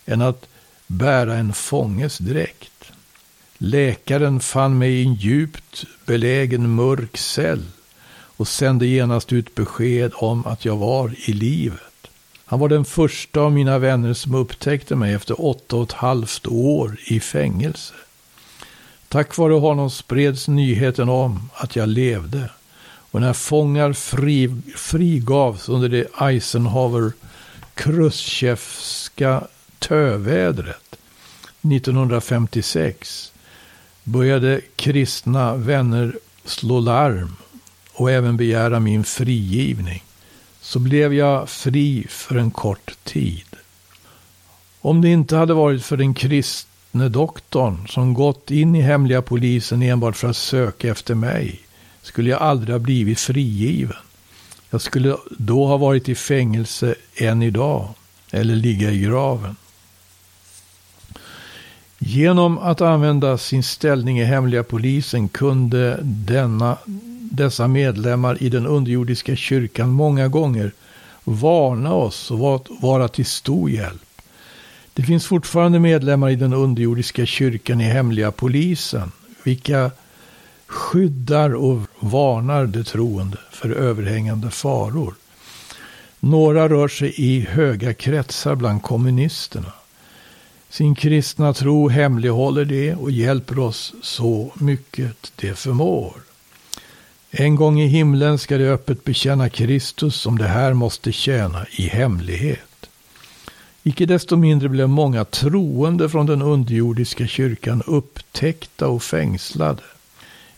än 0.06 0.22
att 0.22 0.48
bära 0.86 1.34
en 1.34 1.52
fånges 1.52 2.18
dräkt. 2.18 2.92
Läkaren 3.58 4.40
fann 4.40 4.78
mig 4.78 4.92
i 4.92 5.02
en 5.02 5.14
djupt 5.14 5.84
belägen 6.06 6.74
mörk 6.74 7.16
cell 7.16 7.62
och 8.10 8.48
sände 8.48 8.86
genast 8.86 9.32
ut 9.32 9.54
besked 9.54 10.12
om 10.14 10.46
att 10.46 10.64
jag 10.64 10.76
var 10.76 11.14
i 11.24 11.32
livet. 11.32 11.87
Han 12.50 12.60
var 12.60 12.68
den 12.68 12.84
första 12.84 13.40
av 13.40 13.52
mina 13.52 13.78
vänner 13.78 14.14
som 14.14 14.34
upptäckte 14.34 14.96
mig 14.96 15.14
efter 15.14 15.46
åtta 15.46 15.76
och 15.76 15.82
ett 15.82 15.92
halvt 15.92 16.46
år 16.46 16.96
i 17.04 17.20
fängelse. 17.20 17.94
Tack 19.08 19.36
vare 19.36 19.52
honom 19.52 19.90
spreds 19.90 20.48
nyheten 20.48 21.08
om 21.08 21.50
att 21.54 21.76
jag 21.76 21.88
levde. 21.88 22.50
Och 23.10 23.20
när 23.20 23.32
fångar 23.32 23.92
fri, 23.92 24.56
frigavs 24.76 25.68
under 25.68 25.88
det 25.88 26.06
Eisenhower 26.20 27.12
Khrushchevska 27.74 29.46
tövädret 29.78 30.96
1956 31.74 33.32
började 34.04 34.60
kristna 34.76 35.54
vänner 35.54 36.18
slå 36.44 36.80
larm 36.80 37.36
och 37.92 38.10
även 38.10 38.36
begära 38.36 38.80
min 38.80 39.04
frigivning. 39.04 40.02
Så 40.68 40.78
blev 40.78 41.14
jag 41.14 41.48
fri 41.48 42.06
för 42.08 42.36
en 42.36 42.50
kort 42.50 43.04
tid. 43.04 43.56
Om 44.80 45.00
det 45.00 45.08
inte 45.08 45.36
hade 45.36 45.54
varit 45.54 45.84
för 45.84 45.96
den 45.96 46.14
kristne 46.14 47.08
doktorn 47.08 47.88
som 47.88 48.14
gått 48.14 48.50
in 48.50 48.74
i 48.74 48.80
hemliga 48.80 49.22
polisen 49.22 49.82
enbart 49.82 50.16
för 50.16 50.28
att 50.28 50.36
söka 50.36 50.88
efter 50.88 51.14
mig 51.14 51.60
skulle 52.02 52.30
jag 52.30 52.42
aldrig 52.42 52.74
ha 52.74 52.78
blivit 52.78 53.20
frigiven. 53.20 53.96
Jag 54.70 54.80
skulle 54.80 55.16
då 55.38 55.66
ha 55.66 55.76
varit 55.76 56.08
i 56.08 56.14
fängelse 56.14 56.94
än 57.16 57.42
idag 57.42 57.88
eller 58.30 58.56
ligga 58.56 58.90
i 58.90 58.98
graven. 58.98 59.56
Genom 61.98 62.58
att 62.58 62.80
använda 62.80 63.38
sin 63.38 63.62
ställning 63.62 64.20
i 64.20 64.24
hemliga 64.24 64.62
polisen 64.62 65.28
kunde 65.28 65.98
denna, 66.02 66.76
dessa 67.30 67.68
medlemmar 67.68 68.42
i 68.42 68.48
den 68.48 68.66
underjordiska 68.66 69.36
kyrkan 69.36 69.88
många 69.88 70.28
gånger 70.28 70.72
varna 71.24 71.94
oss 71.94 72.30
och 72.30 72.68
vara 72.80 73.08
till 73.08 73.26
stor 73.26 73.70
hjälp. 73.70 74.02
Det 74.94 75.02
finns 75.02 75.26
fortfarande 75.26 75.78
medlemmar 75.78 76.30
i 76.30 76.36
den 76.36 76.52
underjordiska 76.52 77.26
kyrkan 77.26 77.80
i 77.80 77.84
hemliga 77.84 78.32
polisen, 78.32 79.12
vilka 79.42 79.90
skyddar 80.66 81.54
och 81.54 81.80
varnar 82.00 82.66
de 82.66 82.84
troende 82.84 83.38
för 83.50 83.70
överhängande 83.70 84.50
faror. 84.50 85.14
Några 86.20 86.68
rör 86.68 86.88
sig 86.88 87.14
i 87.16 87.40
höga 87.40 87.94
kretsar 87.94 88.54
bland 88.54 88.82
kommunisterna. 88.82 89.72
Sin 90.70 90.94
kristna 90.94 91.54
tro 91.54 91.88
hemlighåller 91.88 92.64
det 92.64 92.94
och 92.94 93.10
hjälper 93.10 93.58
oss 93.58 93.94
så 94.02 94.52
mycket 94.54 95.32
det 95.36 95.54
förmår. 95.58 96.27
En 97.30 97.56
gång 97.56 97.80
i 97.80 97.86
himlen 97.86 98.38
ska 98.38 98.58
de 98.58 98.68
öppet 98.68 99.04
bekänna 99.04 99.48
Kristus 99.48 100.16
som 100.16 100.38
det 100.38 100.48
här 100.48 100.72
måste 100.72 101.12
tjäna 101.12 101.66
i 101.70 101.82
hemlighet. 101.82 102.88
Icke 103.82 104.06
desto 104.06 104.36
mindre 104.36 104.68
blev 104.68 104.88
många 104.88 105.24
troende 105.24 106.08
från 106.08 106.26
den 106.26 106.42
underjordiska 106.42 107.26
kyrkan 107.26 107.82
upptäckta 107.86 108.88
och 108.88 109.02
fängslade. 109.02 109.82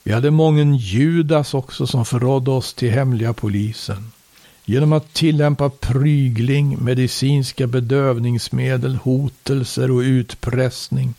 Vi 0.02 0.12
hade 0.12 0.30
mången 0.30 0.76
Judas 0.76 1.54
också 1.54 1.86
som 1.86 2.04
förrådde 2.04 2.50
oss 2.50 2.74
till 2.74 2.90
hemliga 2.90 3.32
polisen. 3.32 4.12
Genom 4.64 4.92
att 4.92 5.12
tillämpa 5.12 5.70
prygling, 5.70 6.78
medicinska 6.84 7.66
bedövningsmedel, 7.66 8.96
hotelser 8.96 9.90
och 9.90 10.00
utpressning 10.00 11.14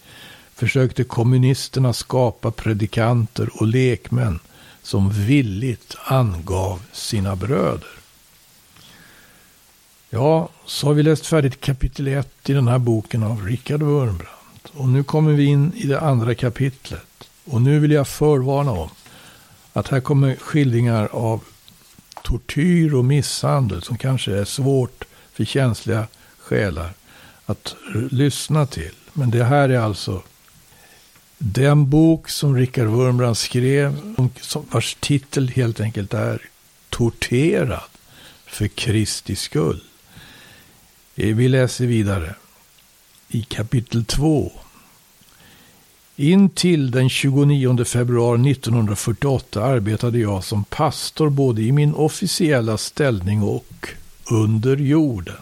försökte 0.55 1.03
kommunisterna 1.03 1.93
skapa 1.93 2.51
predikanter 2.51 3.50
och 3.53 3.67
lekmän 3.67 4.39
som 4.83 5.09
villigt 5.09 5.95
angav 6.03 6.81
sina 6.91 7.35
bröder. 7.35 7.89
Ja, 10.09 10.50
så 10.65 10.88
har 10.88 10.93
vi 10.93 11.03
läst 11.03 11.25
färdigt 11.25 11.61
kapitel 11.61 12.07
1 12.07 12.50
i 12.50 12.53
den 12.53 12.67
här 12.67 12.79
boken 12.79 13.23
av 13.23 13.45
Richard 13.45 13.81
Wurmbrandt. 13.81 14.71
Och 14.73 14.89
nu 14.89 15.03
kommer 15.03 15.31
vi 15.31 15.45
in 15.45 15.73
i 15.75 15.88
det 15.88 16.00
andra 16.00 16.35
kapitlet. 16.35 17.27
Och 17.45 17.61
nu 17.61 17.79
vill 17.79 17.91
jag 17.91 18.07
förvarna 18.07 18.71
om 18.71 18.89
att 19.73 19.88
här 19.88 20.00
kommer 20.00 20.35
skildringar 20.35 21.09
av 21.11 21.43
tortyr 22.23 22.93
och 22.93 23.05
misshandel 23.05 23.81
som 23.81 23.97
kanske 23.97 24.38
är 24.38 24.45
svårt 24.45 25.03
för 25.33 25.45
känsliga 25.45 26.07
själar 26.38 26.93
att 27.45 27.75
lyssna 28.11 28.65
till. 28.65 28.95
Men 29.13 29.31
det 29.31 29.43
här 29.43 29.69
är 29.69 29.79
alltså 29.79 30.21
den 31.43 31.89
bok 31.89 32.29
som 32.29 32.55
Richard 32.55 32.88
Wurmbrand 32.88 33.38
skrev, 33.38 34.15
vars 34.71 34.98
titel 35.00 35.48
helt 35.48 35.79
enkelt 35.79 36.13
är 36.13 36.41
Torterad 36.89 37.81
för 38.45 38.67
Kristi 38.67 39.36
skull. 39.36 39.83
Eh, 41.15 41.36
vi 41.36 41.48
läser 41.48 41.86
vidare 41.86 42.36
i 43.29 43.43
kapitel 43.43 44.05
2. 44.05 44.51
In 46.15 46.50
till 46.50 46.91
den 46.91 47.10
29 47.10 47.86
februari 47.86 48.51
1948 48.51 49.63
arbetade 49.63 50.19
jag 50.19 50.43
som 50.43 50.63
pastor 50.63 51.29
både 51.29 51.62
i 51.62 51.71
min 51.71 51.93
officiella 51.93 52.77
ställning 52.77 53.41
och 53.41 53.88
under 54.31 54.77
jorden. 54.77 55.36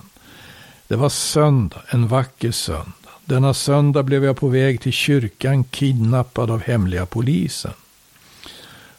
Det 0.88 0.96
var 0.96 1.10
söndag, 1.10 1.82
en 1.90 2.08
vacker 2.08 2.52
söndag. 2.52 2.94
Denna 3.30 3.54
söndag 3.54 4.04
blev 4.04 4.24
jag 4.26 4.38
på 4.38 4.48
väg 4.48 4.82
till 4.82 4.92
kyrkan 4.92 5.64
kidnappad 5.64 6.52
av 6.52 6.62
hemliga 6.62 7.06
polisen. 7.06 7.72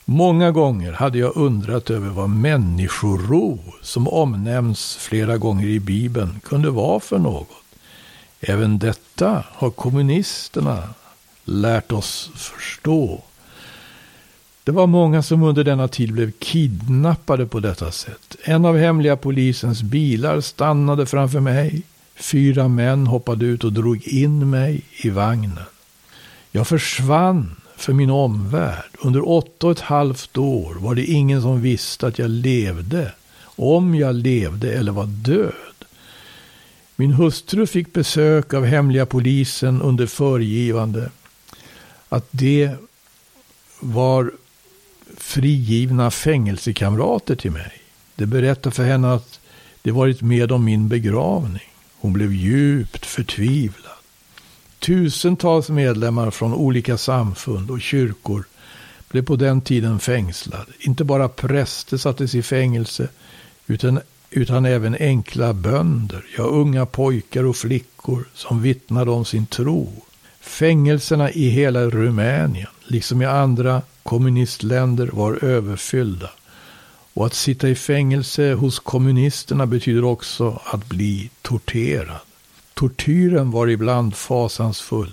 Många 0.04 0.50
gånger 0.50 0.92
hade 0.92 1.18
jag 1.18 1.36
undrat 1.36 1.90
över 1.90 2.08
vad 2.08 2.30
människoro, 2.30 3.58
som 3.82 4.08
omnämns 4.08 4.96
flera 4.96 5.38
gånger 5.38 5.66
i 5.66 5.80
Bibeln, 5.80 6.40
kunde 6.44 6.70
vara 6.70 7.00
för 7.00 7.18
något. 7.18 7.48
Även 8.40 8.78
detta 8.78 9.44
har 9.48 9.70
kommunisterna 9.70 10.88
lärt 11.44 11.92
oss 11.92 12.30
förstå. 12.34 13.22
Det 14.64 14.72
var 14.72 14.86
många 14.86 15.22
som 15.22 15.42
under 15.42 15.64
denna 15.64 15.88
tid 15.88 16.12
blev 16.12 16.32
kidnappade 16.38 17.46
på 17.46 17.60
detta 17.60 17.92
sätt. 17.92 18.36
En 18.42 18.64
av 18.64 18.76
hemliga 18.76 19.16
polisens 19.16 19.82
bilar 19.82 20.40
stannade 20.40 21.06
framför 21.06 21.40
mig. 21.40 21.82
Fyra 22.20 22.68
män 22.68 23.06
hoppade 23.06 23.44
ut 23.44 23.64
och 23.64 23.72
drog 23.72 24.06
in 24.06 24.50
mig 24.50 24.82
i 24.96 25.10
vagnen. 25.10 25.58
Jag 26.50 26.68
försvann 26.68 27.56
för 27.76 27.92
min 27.92 28.10
omvärld. 28.10 28.90
Under 28.98 29.28
åtta 29.28 29.66
och 29.66 29.72
ett 29.72 29.80
halvt 29.80 30.36
år 30.36 30.74
var 30.74 30.94
det 30.94 31.04
ingen 31.04 31.42
som 31.42 31.62
visste 31.62 32.06
att 32.06 32.18
jag 32.18 32.30
levde. 32.30 33.12
Om 33.42 33.94
jag 33.94 34.14
levde 34.14 34.72
eller 34.72 34.92
var 34.92 35.06
död. 35.06 35.52
Min 36.96 37.12
hustru 37.12 37.66
fick 37.66 37.92
besök 37.92 38.54
av 38.54 38.64
hemliga 38.64 39.06
polisen 39.06 39.82
under 39.82 40.06
föregivande 40.06 41.10
att 42.08 42.28
det 42.30 42.74
var 43.80 44.32
frigivna 45.16 46.10
fängelsekamrater 46.10 47.36
till 47.36 47.50
mig. 47.50 47.72
De 48.16 48.26
berättade 48.26 48.74
för 48.74 48.84
henne 48.84 49.12
att 49.12 49.40
de 49.82 49.90
varit 49.90 50.22
med 50.22 50.52
om 50.52 50.64
min 50.64 50.88
begravning. 50.88 51.70
Hon 52.00 52.12
blev 52.12 52.32
djupt 52.32 53.06
förtvivlad. 53.06 53.92
Tusentals 54.78 55.68
medlemmar 55.68 56.30
från 56.30 56.54
olika 56.54 56.98
samfund 56.98 57.70
och 57.70 57.80
kyrkor 57.80 58.44
blev 59.08 59.24
på 59.24 59.36
den 59.36 59.60
tiden 59.60 60.00
fängslade. 60.00 60.72
Inte 60.78 61.04
bara 61.04 61.28
präster 61.28 61.96
sattes 61.96 62.34
i 62.34 62.42
fängelse 62.42 63.08
utan, 63.66 64.00
utan 64.30 64.64
även 64.64 64.96
enkla 65.00 65.52
bönder, 65.52 66.24
ja 66.36 66.42
unga 66.42 66.86
pojkar 66.86 67.44
och 67.44 67.56
flickor 67.56 68.24
som 68.34 68.62
vittnade 68.62 69.10
om 69.10 69.24
sin 69.24 69.46
tro. 69.46 69.92
Fängelserna 70.40 71.30
i 71.30 71.48
hela 71.48 71.84
Rumänien, 71.84 72.68
liksom 72.86 73.22
i 73.22 73.26
andra 73.26 73.82
kommunistländer, 74.02 75.10
var 75.12 75.44
överfyllda. 75.44 76.30
Och 77.14 77.26
att 77.26 77.34
sitta 77.34 77.68
i 77.68 77.74
fängelse 77.74 78.52
hos 78.52 78.78
kommunisterna 78.78 79.66
betyder 79.66 80.04
också 80.04 80.60
att 80.64 80.86
bli 80.86 81.30
torterad. 81.42 82.18
Tortyren 82.74 83.50
var 83.50 83.66
ibland 83.66 84.14
fasansfull. 84.14 85.12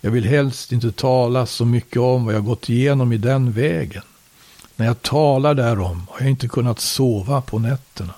Jag 0.00 0.10
vill 0.10 0.24
helst 0.24 0.72
inte 0.72 0.92
tala 0.92 1.46
så 1.46 1.64
mycket 1.64 2.00
om 2.00 2.24
vad 2.24 2.34
jag 2.34 2.44
gått 2.44 2.68
igenom 2.68 3.12
i 3.12 3.16
den 3.16 3.52
vägen. 3.52 4.02
När 4.76 4.86
jag 4.86 5.02
talar 5.02 5.54
därom 5.54 6.06
har 6.10 6.20
jag 6.20 6.30
inte 6.30 6.48
kunnat 6.48 6.80
sova 6.80 7.40
på 7.40 7.58
nätterna. 7.58 8.14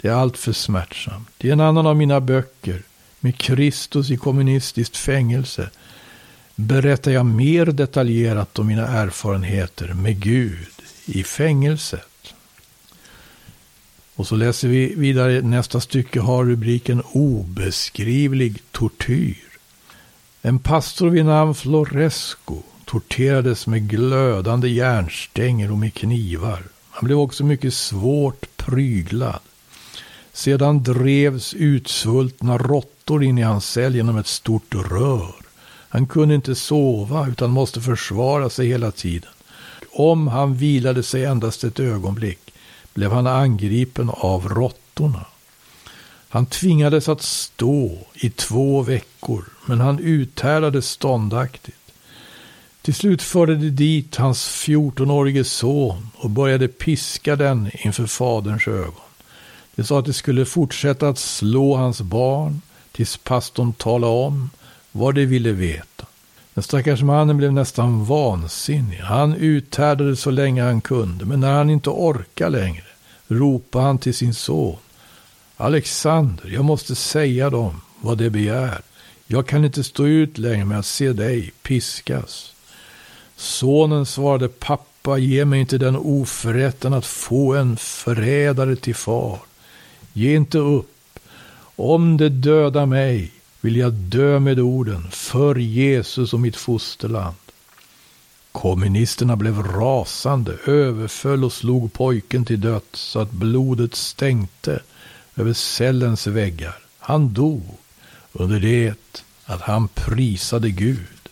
Det 0.00 0.08
är 0.08 0.12
alltför 0.12 0.52
smärtsamt. 0.52 1.44
I 1.44 1.50
en 1.50 1.60
annan 1.60 1.86
av 1.86 1.96
mina 1.96 2.20
böcker, 2.20 2.82
med 3.20 3.38
Kristus 3.38 4.10
i 4.10 4.16
kommunistiskt 4.16 4.96
fängelse, 4.96 5.70
berättar 6.54 7.10
jag 7.10 7.26
mer 7.26 7.66
detaljerat 7.66 8.58
om 8.58 8.66
mina 8.66 8.86
erfarenheter 8.86 9.94
med 9.94 10.20
Gud 10.20 10.68
i 11.06 11.24
fängelset. 11.24 12.08
Och 14.16 14.26
så 14.26 14.36
läser 14.36 14.68
vi 14.68 14.94
vidare, 14.94 15.42
nästa 15.42 15.80
stycke 15.80 16.20
har 16.20 16.44
rubriken 16.44 17.02
Obeskrivlig 17.12 18.62
tortyr. 18.72 19.36
En 20.42 20.58
pastor 20.58 21.08
vid 21.08 21.24
namn 21.24 21.54
Floresco 21.54 22.62
torterades 22.84 23.66
med 23.66 23.88
glödande 23.88 24.68
järnstänger 24.68 25.70
och 25.70 25.78
med 25.78 25.94
knivar. 25.94 26.62
Han 26.90 27.06
blev 27.06 27.18
också 27.18 27.44
mycket 27.44 27.74
svårt 27.74 28.56
pryglad. 28.56 29.40
Sedan 30.32 30.82
drevs 30.82 31.54
utsvultna 31.54 32.58
råttor 32.58 33.24
in 33.24 33.38
i 33.38 33.42
hans 33.42 33.70
cell 33.70 33.96
genom 33.96 34.18
ett 34.18 34.26
stort 34.26 34.74
rör. 34.74 35.34
Han 35.88 36.06
kunde 36.06 36.34
inte 36.34 36.54
sova 36.54 37.28
utan 37.28 37.50
måste 37.50 37.80
försvara 37.80 38.50
sig 38.50 38.68
hela 38.68 38.90
tiden. 38.90 39.30
Om 39.92 40.28
han 40.28 40.56
vilade 40.56 41.02
sig 41.02 41.24
endast 41.24 41.64
ett 41.64 41.80
ögonblick 41.80 42.45
blev 42.96 43.12
han 43.12 43.26
angripen 43.26 44.10
av 44.10 44.48
råttorna. 44.48 45.24
Han 46.28 46.46
tvingades 46.46 47.08
att 47.08 47.22
stå 47.22 47.98
i 48.14 48.30
två 48.30 48.82
veckor, 48.82 49.44
men 49.66 49.80
han 49.80 49.98
uthärdade 49.98 50.82
ståndaktigt. 50.82 51.92
Till 52.82 52.94
slut 52.94 53.22
förde 53.22 53.56
de 53.56 53.70
dit 53.70 54.16
hans 54.16 54.66
14-årige 54.66 55.44
son 55.44 56.08
och 56.16 56.30
började 56.30 56.68
piska 56.68 57.36
den 57.36 57.70
inför 57.72 58.06
faderns 58.06 58.68
ögon. 58.68 59.06
De 59.74 59.84
sa 59.84 59.98
att 59.98 60.04
de 60.04 60.12
skulle 60.12 60.44
fortsätta 60.44 61.08
att 61.08 61.18
slå 61.18 61.76
hans 61.76 62.00
barn 62.00 62.60
tills 62.92 63.16
pastorn 63.16 63.72
talade 63.72 64.12
om 64.12 64.50
vad 64.92 65.14
de 65.14 65.26
ville 65.26 65.52
veta. 65.52 66.06
Den 66.54 66.62
stackars 66.62 67.02
mannen 67.02 67.36
blev 67.36 67.52
nästan 67.52 68.04
vansinnig. 68.04 68.98
Han 68.98 69.34
uthärdade 69.34 70.16
så 70.16 70.30
länge 70.30 70.62
han 70.62 70.80
kunde, 70.80 71.24
men 71.24 71.40
när 71.40 71.52
han 71.52 71.70
inte 71.70 71.90
orkade 71.90 72.58
längre 72.58 72.85
ropade 73.28 73.84
han 73.84 73.98
till 73.98 74.14
sin 74.14 74.34
son. 74.34 74.76
Alexander, 75.56 76.48
jag 76.48 76.64
måste 76.64 76.94
säga 76.94 77.50
dem 77.50 77.80
vad 78.00 78.18
de 78.18 78.30
begär. 78.30 78.80
Jag 79.26 79.46
kan 79.46 79.64
inte 79.64 79.84
stå 79.84 80.06
ut 80.06 80.38
längre 80.38 80.64
med 80.64 80.78
att 80.78 80.86
se 80.86 81.12
dig 81.12 81.52
piskas. 81.62 82.52
Sonen 83.36 84.06
svarade, 84.06 84.48
pappa, 84.48 85.18
ge 85.18 85.44
mig 85.44 85.60
inte 85.60 85.78
den 85.78 85.96
oförrätten 85.96 86.94
att 86.94 87.06
få 87.06 87.54
en 87.54 87.76
förrädare 87.76 88.76
till 88.76 88.94
far. 88.94 89.38
Ge 90.12 90.34
inte 90.34 90.58
upp. 90.58 91.18
Om 91.76 92.16
det 92.16 92.28
dödar 92.28 92.86
mig 92.86 93.32
vill 93.60 93.76
jag 93.76 93.92
dö 93.92 94.38
med 94.38 94.60
orden 94.60 95.10
för 95.10 95.54
Jesus 95.54 96.32
och 96.32 96.40
mitt 96.40 96.56
fosterland. 96.56 97.45
Kommunisterna 98.56 99.36
blev 99.36 99.62
rasande, 99.62 100.52
överföll 100.66 101.44
och 101.44 101.52
slog 101.52 101.92
pojken 101.92 102.44
till 102.44 102.60
döds 102.60 103.00
så 103.00 103.20
att 103.20 103.30
blodet 103.30 103.94
stänkte 103.94 104.80
över 105.36 105.52
cellens 105.52 106.26
väggar. 106.26 106.76
Han 106.98 107.32
dog 107.32 107.62
under 108.32 108.60
det 108.60 108.94
att 109.44 109.60
han 109.60 109.88
prisade 109.88 110.70
Gud. 110.70 111.28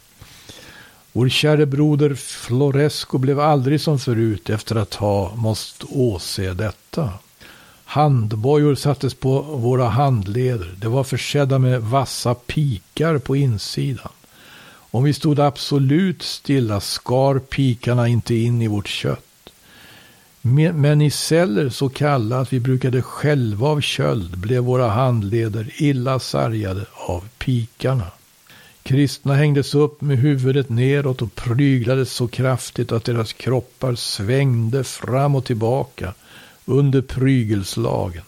Vår 1.13 1.29
käre 1.29 1.67
broder 1.67 2.15
Floresco 2.15 3.19
blev 3.19 3.41
aldrig 3.41 3.81
som 3.81 3.99
förut 3.99 4.51
efter 4.51 4.77
att 4.77 4.95
ha 4.95 5.35
måst 5.35 5.85
åse 5.89 6.55
detta. 6.55 7.13
Handbojor 7.85 8.75
sattes 8.75 9.15
på 9.15 9.43
våra 9.43 9.89
handleder. 9.89 10.75
De 10.77 10.93
var 10.93 11.05
försedda 11.05 11.59
med 11.59 11.83
vassa 11.83 12.35
pikar 12.35 13.19
på 13.19 13.37
insidan. 13.37 14.13
Om 14.95 15.05
vi 15.05 15.13
stod 15.13 15.41
absolut 15.41 16.23
stilla 16.23 16.81
skar 16.81 17.39
pikarna 17.39 18.09
inte 18.09 18.35
in 18.35 18.63
i 18.63 18.69
vårt 18.69 18.89
kött. 18.89 19.53
Men 20.43 21.03
i 21.03 21.11
celler 21.11 21.69
så 21.69 21.89
kalla 21.89 22.41
att 22.41 22.53
vi 22.53 22.61
brukade 22.61 23.03
själva 23.03 23.69
av 23.69 23.81
köld 23.81 24.39
blev 24.39 24.63
våra 24.63 24.89
handleder 24.89 25.71
illa 25.77 26.19
sargade 26.19 26.87
av 26.95 27.29
pikarna. 27.39 28.07
Kristna 28.83 29.35
hängdes 29.35 29.75
upp 29.75 30.01
med 30.01 30.19
huvudet 30.19 30.69
neråt 30.69 31.23
och 31.23 31.35
pryglades 31.35 32.13
så 32.13 32.29
kraftigt 32.29 32.93
att 32.93 33.05
deras 33.05 33.33
kroppar 33.33 33.95
svängde 33.95 34.85
fram 34.85 35.35
och 35.35 35.45
tillbaka 35.45 36.15
under 36.65 37.03
prygelslagen. 37.03 38.23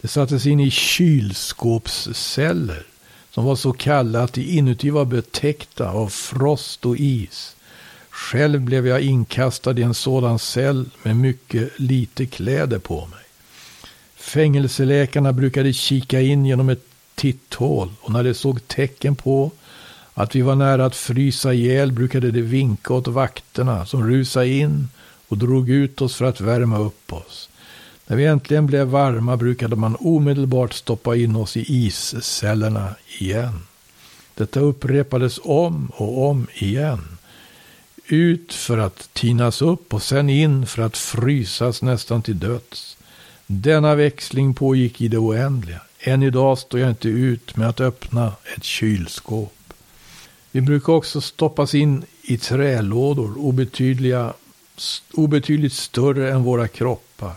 De 0.00 0.08
sattes 0.08 0.46
in 0.46 0.60
i 0.60 0.70
kylskåpsceller 0.70 2.86
som 3.34 3.44
var 3.44 3.56
så 3.56 3.72
kalla 3.72 4.22
att 4.22 4.32
de 4.32 4.42
inuti 4.42 4.90
var 4.90 5.04
betäckta 5.04 5.90
av 5.90 6.08
frost 6.08 6.86
och 6.86 6.96
is. 6.96 7.56
Själv 8.10 8.60
blev 8.60 8.86
jag 8.86 9.00
inkastad 9.00 9.78
i 9.78 9.82
en 9.82 9.94
sådan 9.94 10.38
cell 10.38 10.90
med 11.02 11.16
mycket 11.16 11.80
lite 11.80 12.26
kläder 12.26 12.78
på 12.78 13.06
mig. 13.06 13.24
Fängelseläkarna 14.14 15.32
brukade 15.32 15.72
kika 15.72 16.20
in 16.20 16.46
genom 16.46 16.68
ett 16.68 16.86
titthål 17.14 17.92
och 18.00 18.12
när 18.12 18.24
de 18.24 18.34
såg 18.34 18.68
tecken 18.68 19.16
på 19.16 19.50
att 20.14 20.34
vi 20.34 20.42
var 20.42 20.54
nära 20.54 20.86
att 20.86 20.96
frysa 20.96 21.52
ihjäl 21.52 21.92
brukade 21.92 22.30
de 22.30 22.42
vinka 22.42 22.94
åt 22.94 23.08
vakterna 23.08 23.86
som 23.86 24.10
rusade 24.10 24.48
in 24.48 24.88
och 25.28 25.38
drog 25.38 25.70
ut 25.70 26.00
oss 26.00 26.14
för 26.14 26.24
att 26.24 26.40
värma 26.40 26.78
upp 26.78 27.12
oss. 27.12 27.48
När 28.06 28.16
vi 28.16 28.26
äntligen 28.26 28.66
blev 28.66 28.86
varma 28.86 29.36
brukade 29.36 29.76
man 29.76 29.96
omedelbart 30.00 30.72
stoppa 30.72 31.16
in 31.16 31.36
oss 31.36 31.56
i 31.56 31.64
iscellerna 31.68 32.94
igen. 33.18 33.60
Detta 34.34 34.60
upprepades 34.60 35.40
om 35.42 35.92
och 35.94 36.30
om 36.30 36.46
igen. 36.54 37.18
Ut 38.06 38.52
för 38.52 38.78
att 38.78 39.08
tinas 39.12 39.62
upp 39.62 39.94
och 39.94 40.02
sen 40.02 40.30
in 40.30 40.66
för 40.66 40.82
att 40.82 40.96
frysas 40.96 41.82
nästan 41.82 42.22
till 42.22 42.38
döds. 42.38 42.96
Denna 43.46 43.94
växling 43.94 44.54
pågick 44.54 45.00
i 45.00 45.08
det 45.08 45.18
oändliga. 45.18 45.80
Än 46.00 46.22
idag 46.22 46.58
står 46.58 46.80
jag 46.80 46.90
inte 46.90 47.08
ut 47.08 47.56
med 47.56 47.68
att 47.68 47.80
öppna 47.80 48.32
ett 48.56 48.64
kylskåp. 48.64 49.74
Vi 50.50 50.60
brukar 50.60 50.92
också 50.92 51.20
stoppas 51.20 51.74
in 51.74 52.04
i 52.22 52.38
trälådor 52.38 53.38
obetydliga, 53.38 54.32
obetydligt 55.12 55.74
större 55.74 56.32
än 56.32 56.42
våra 56.42 56.68
kroppar. 56.68 57.32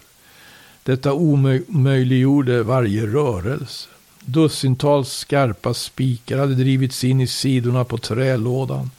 Detta 0.87 1.13
omöjliggjorde 1.13 2.63
varje 2.63 3.07
rörelse. 3.07 3.89
Dussintals 4.25 5.09
skarpa 5.09 5.73
spikar 5.73 6.37
hade 6.37 6.55
drivits 6.55 7.03
in 7.03 7.21
i 7.21 7.27
sidorna 7.27 7.83
på 7.83 7.97
trälådan 7.97 8.91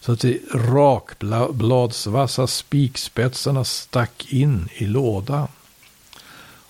så 0.00 0.12
att 0.12 0.20
de 0.20 0.40
rakbladsvassa 0.54 2.46
spikspetsarna 2.46 3.64
stack 3.64 4.32
in 4.32 4.68
i 4.74 4.86
lådan. 4.86 5.48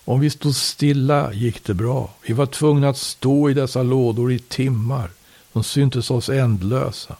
Om 0.05 0.19
vi 0.19 0.29
stod 0.29 0.55
stilla 0.55 1.33
gick 1.33 1.63
det 1.63 1.73
bra. 1.73 2.13
Vi 2.25 2.33
var 2.33 2.45
tvungna 2.45 2.89
att 2.89 2.97
stå 2.97 3.49
i 3.49 3.53
dessa 3.53 3.83
lådor 3.83 4.31
i 4.31 4.39
timmar. 4.39 5.09
De 5.53 5.63
syntes 5.63 6.11
oss 6.11 6.29
ändlösa. 6.29 7.15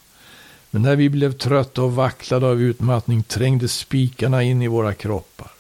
Men 0.72 0.82
när 0.82 0.96
vi 0.96 1.10
blev 1.10 1.32
trötta 1.32 1.84
och 1.84 1.96
vacklade 1.96 2.48
av 2.48 2.62
utmattning 2.62 3.24
trängde 3.24 3.68
spikarna 3.68 4.44
in 4.44 4.62
i 4.62 4.68
våra 4.68 4.94
kroppar. 4.94 5.57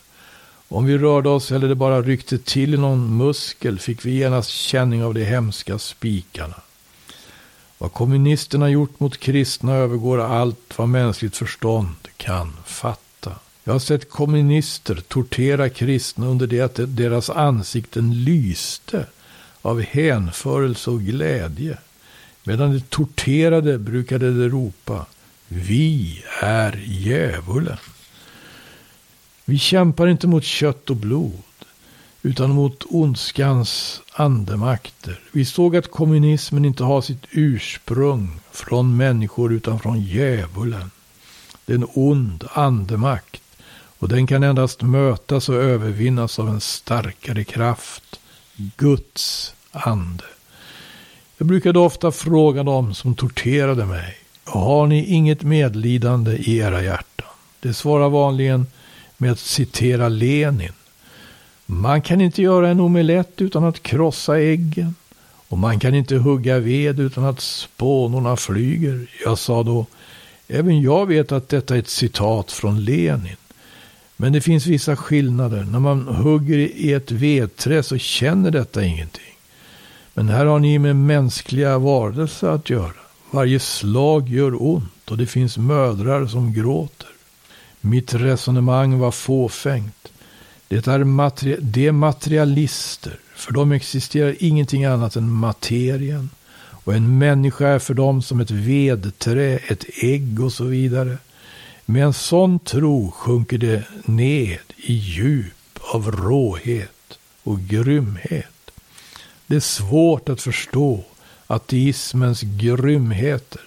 Om 0.69 0.85
vi 0.85 0.97
rörde 0.97 1.29
oss 1.29 1.51
eller 1.51 1.67
det 1.67 1.75
bara 1.75 2.01
ryckte 2.01 2.37
till 2.37 2.73
i 2.73 2.77
någon 2.77 3.17
muskel 3.17 3.79
fick 3.79 4.05
vi 4.05 4.11
genast 4.11 4.49
känning 4.49 5.03
av 5.03 5.13
de 5.13 5.23
hemska 5.25 5.79
spikarna. 5.79 6.55
Vad 7.77 7.93
kommunisterna 7.93 8.69
gjort 8.69 8.99
mot 8.99 9.17
kristna 9.17 9.73
övergår 9.73 10.21
allt 10.21 10.73
vad 10.75 10.89
mänskligt 10.89 11.37
förstånd 11.37 11.95
kan 12.17 12.53
fatta. 12.65 13.31
Jag 13.63 13.73
har 13.73 13.79
sett 13.79 14.09
kommunister 14.09 14.95
tortera 14.95 15.69
kristna 15.69 16.27
under 16.27 16.47
det 16.47 16.61
att 16.61 16.79
deras 16.97 17.29
ansikten 17.29 18.23
lyste 18.23 19.05
av 19.61 19.81
hänförelse 19.81 20.89
och 20.89 21.01
glädje. 21.01 21.77
Medan 22.43 22.73
de 22.73 22.81
torterade 22.81 23.77
brukade 23.77 24.33
de 24.33 24.49
ropa 24.49 25.05
Vi 25.47 26.23
är 26.41 26.83
djävulen. 26.85 27.77
Vi 29.49 29.57
kämpar 29.57 30.07
inte 30.07 30.27
mot 30.27 30.43
kött 30.43 30.89
och 30.89 30.95
blod 30.95 31.43
utan 32.21 32.49
mot 32.49 32.83
ondskans 32.89 34.01
andemakter. 34.13 35.19
Vi 35.31 35.45
såg 35.45 35.75
att 35.75 35.91
kommunismen 35.91 36.65
inte 36.65 36.83
har 36.83 37.01
sitt 37.01 37.25
ursprung 37.31 38.39
från 38.51 38.97
människor 38.97 39.53
utan 39.53 39.79
från 39.79 40.01
djävulen. 40.01 40.91
Det 41.65 41.73
är 41.73 41.77
en 41.77 41.87
ond 41.93 42.43
andemakt 42.53 43.41
och 43.99 44.07
den 44.07 44.27
kan 44.27 44.43
endast 44.43 44.81
mötas 44.81 45.49
och 45.49 45.55
övervinnas 45.55 46.39
av 46.39 46.49
en 46.49 46.61
starkare 46.61 47.43
kraft, 47.43 48.19
Guds 48.55 49.53
ande. 49.71 50.23
Jag 51.37 51.47
brukade 51.47 51.79
ofta 51.79 52.11
fråga 52.11 52.63
dem 52.63 52.93
som 52.93 53.15
torterade 53.15 53.85
mig, 53.85 54.17
har 54.43 54.87
ni 54.87 55.05
inget 55.05 55.43
medlidande 55.43 56.31
i 56.31 56.57
era 56.57 56.83
hjärtan? 56.83 57.27
Det 57.59 57.73
svarar 57.73 58.09
vanligen 58.09 58.67
med 59.17 59.31
att 59.31 59.39
citera 59.39 60.09
Lenin. 60.09 60.71
Man 61.65 62.01
kan 62.01 62.21
inte 62.21 62.41
göra 62.41 62.69
en 62.69 62.79
omelett 62.79 63.41
utan 63.41 63.63
att 63.63 63.83
krossa 63.83 64.39
äggen. 64.39 64.95
Och 65.49 65.57
man 65.57 65.79
kan 65.79 65.95
inte 65.95 66.15
hugga 66.15 66.59
ved 66.59 66.99
utan 66.99 67.25
att 67.25 67.41
spånorna 67.41 68.35
flyger. 68.37 69.07
Jag 69.25 69.37
sa 69.37 69.63
då, 69.63 69.85
även 70.47 70.81
jag 70.81 71.05
vet 71.05 71.31
att 71.31 71.49
detta 71.49 71.75
är 71.75 71.79
ett 71.79 71.89
citat 71.89 72.51
från 72.51 72.85
Lenin. 72.85 73.35
Men 74.17 74.33
det 74.33 74.41
finns 74.41 74.65
vissa 74.65 74.95
skillnader. 74.95 75.63
När 75.63 75.79
man 75.79 76.07
hugger 76.07 76.57
i 76.57 76.93
ett 76.93 77.11
vedträ 77.11 77.83
så 77.83 77.97
känner 77.97 78.51
detta 78.51 78.83
ingenting. 78.83 79.23
Men 80.13 80.29
här 80.29 80.45
har 80.45 80.59
ni 80.59 80.79
med 80.79 80.95
mänskliga 80.95 81.77
varelser 81.77 82.47
att 82.47 82.69
göra. 82.69 82.91
Varje 83.31 83.59
slag 83.59 84.29
gör 84.29 84.63
ont 84.63 85.11
och 85.11 85.17
det 85.17 85.25
finns 85.25 85.57
mödrar 85.57 86.27
som 86.27 86.53
gråter. 86.53 87.09
Mitt 87.89 88.13
resonemang 88.13 88.99
var 88.99 89.11
fåfängt. 89.11 90.11
Det 90.67 90.87
är 90.87 91.03
materi 91.03 91.57
de 91.59 91.91
materialister. 91.91 93.19
För 93.35 93.51
dem 93.51 93.71
existerar 93.71 94.35
ingenting 94.39 94.85
annat 94.85 95.15
än 95.15 95.31
materien. 95.31 96.29
Och 96.69 96.93
en 96.93 97.17
människa 97.17 97.67
är 97.67 97.79
för 97.79 97.93
dem 97.93 98.21
som 98.21 98.39
ett 98.39 98.51
vedträ, 98.51 99.57
ett 99.57 99.85
ägg 100.03 100.43
och 100.43 100.53
så 100.53 100.63
vidare. 100.63 101.17
Med 101.85 102.03
en 102.03 102.13
sån 102.13 102.59
tro 102.59 103.11
sjunker 103.11 103.57
det 103.57 103.83
ned 104.05 104.59
i 104.77 104.93
djup 104.93 105.79
av 105.93 106.11
råhet 106.11 107.19
och 107.43 107.59
grymhet. 107.59 108.71
Det 109.47 109.55
är 109.55 109.59
svårt 109.59 110.29
att 110.29 110.41
förstå 110.41 111.03
ateismens 111.47 112.41
grymheter. 112.41 113.61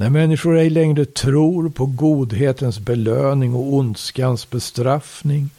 När 0.00 0.10
människor 0.10 0.56
ej 0.56 0.70
längre 0.70 1.04
tror 1.04 1.68
på 1.68 1.86
godhetens 1.86 2.78
belöning 2.78 3.54
och 3.54 3.74
ondskans 3.74 4.50
bestraffning 4.50 5.50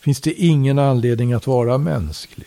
finns 0.00 0.20
det 0.20 0.32
ingen 0.32 0.78
anledning 0.78 1.32
att 1.32 1.46
vara 1.46 1.78
mänsklig. 1.78 2.46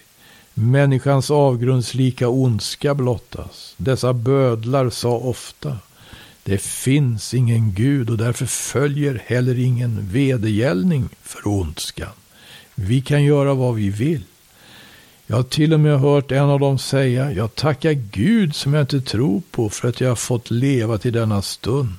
Människans 0.54 1.32
avgrundslika 1.32 2.30
ondska 2.30 2.96
blottas. 2.96 3.74
Dessa 3.78 4.14
bödlar 4.14 4.90
sa 4.90 5.10
ofta 5.10 5.78
det 6.44 6.62
finns 6.62 7.34
ingen 7.34 7.74
Gud 7.74 8.10
och 8.10 8.18
därför 8.18 8.46
följer 8.46 9.24
heller 9.26 9.60
ingen 9.60 10.10
vedergällning 10.12 11.10
för 11.22 11.48
ondskan. 11.48 12.14
Vi 12.76 13.02
kan 13.02 13.24
göra 13.24 13.54
vad 13.54 13.76
vi 13.76 13.90
vill. 13.90 14.24
Jag 15.32 15.36
har 15.36 15.44
till 15.44 15.74
och 15.74 15.80
med 15.80 16.00
hört 16.00 16.32
en 16.32 16.50
av 16.50 16.60
dem 16.60 16.80
säga, 16.80 17.32
jag 17.32 17.56
tackar 17.56 17.92
Gud 17.92 18.56
som 18.56 18.74
jag 18.74 18.84
inte 18.84 19.02
tror 19.02 19.42
på 19.52 19.70
för 19.70 19.88
att 19.88 20.02
jag 20.02 20.10
har 20.10 20.16
fått 20.16 20.52
leva 20.52 20.98
till 20.98 21.14
denna 21.14 21.42
stund. 21.42 21.90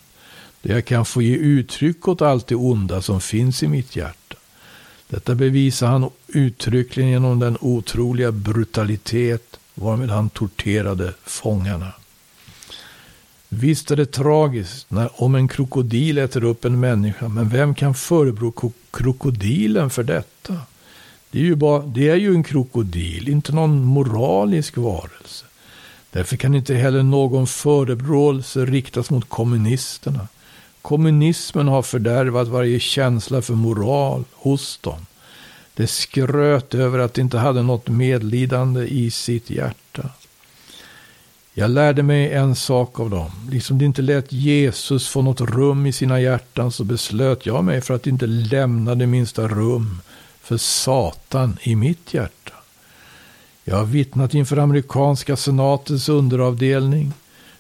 Där 0.63 0.75
jag 0.75 0.85
kan 0.85 1.05
få 1.05 1.23
ge 1.23 1.37
uttryck 1.37 2.09
åt 2.09 2.23
allt 2.23 2.47
det 2.47 2.55
onda 2.55 3.03
som 3.03 3.21
finns 3.21 3.63
i 3.63 3.69
mitt 3.69 3.97
hjärta. 3.97 4.37
Detta 5.09 5.35
bevisar 5.35 5.87
han 5.87 6.11
uttryckligen 6.27 7.11
genom 7.11 7.39
den 7.39 7.57
otroliga 7.61 8.33
brutalitet 8.33 9.59
varmed 9.75 10.11
han 10.11 10.31
torterade 10.31 11.15
fångarna. 11.25 11.93
Visst 13.49 13.91
är 13.91 13.97
det 13.97 14.13
tragiskt 14.13 14.91
när, 14.91 15.23
om 15.23 15.35
en 15.35 15.49
krokodil 15.49 16.19
äter 16.19 16.45
upp 16.45 16.65
en 16.65 16.81
människa, 16.81 17.29
men 17.29 17.49
vem 17.49 17.75
kan 17.75 17.95
förebrå 17.95 18.73
krokodilen 18.91 19.91
för 19.91 20.03
detta? 20.03 20.57
Det 21.31 21.39
är, 21.39 21.43
ju 21.43 21.55
bara, 21.55 21.83
det 21.83 22.09
är 22.09 22.17
ju 22.17 22.35
en 22.35 22.43
krokodil, 22.43 23.29
inte 23.29 23.53
någon 23.53 23.85
moralisk 23.85 24.77
varelse. 24.77 25.45
Därför 26.11 26.37
kan 26.37 26.55
inte 26.55 26.75
heller 26.75 27.03
någon 27.03 27.47
förebråelse 27.47 28.65
riktas 28.65 29.11
mot 29.11 29.29
kommunisterna. 29.29 30.29
Kommunismen 30.83 31.69
har 31.69 31.83
fördärvat 31.83 32.49
varje 32.49 32.81
känsla 32.81 33.43
för 33.43 33.55
moral 33.55 34.25
hos 34.33 34.79
dem. 34.79 35.07
Det 35.75 35.87
skröt 35.87 36.75
över 36.75 36.99
att 36.99 37.15
det 37.15 37.21
inte 37.21 37.39
hade 37.39 37.63
något 37.63 37.89
medlidande 37.89 38.87
i 38.87 39.11
sitt 39.11 39.51
hjärta. 39.51 40.11
Jag 41.55 41.71
lärde 41.71 42.03
mig 42.03 42.33
en 42.33 42.55
sak 42.55 43.01
av 43.01 43.11
dem. 43.11 43.31
Liksom 43.51 43.79
det 43.79 43.85
inte 43.85 44.03
lät 44.03 44.33
Jesus 44.33 45.09
få 45.09 45.23
något 45.23 45.41
rum 45.41 45.87
i 45.87 45.93
sina 45.93 46.21
hjärtan 46.21 46.73
så 46.73 46.85
beslöt 46.85 47.47
jag 47.47 47.65
mig 47.65 47.81
för 47.81 47.95
att 47.95 48.07
inte 48.07 48.27
lämna 48.27 48.95
det 48.95 49.07
minsta 49.07 49.49
rum 49.49 50.01
för 50.41 50.57
Satan 50.57 51.59
i 51.63 51.77
mitt 51.77 52.15
hjärta. 52.15 52.53
Jag 53.65 53.77
har 53.77 53.85
vittnat 53.85 54.35
inför 54.35 54.57
amerikanska 54.57 55.37
senatens 55.37 56.09
underavdelning, 56.09 57.13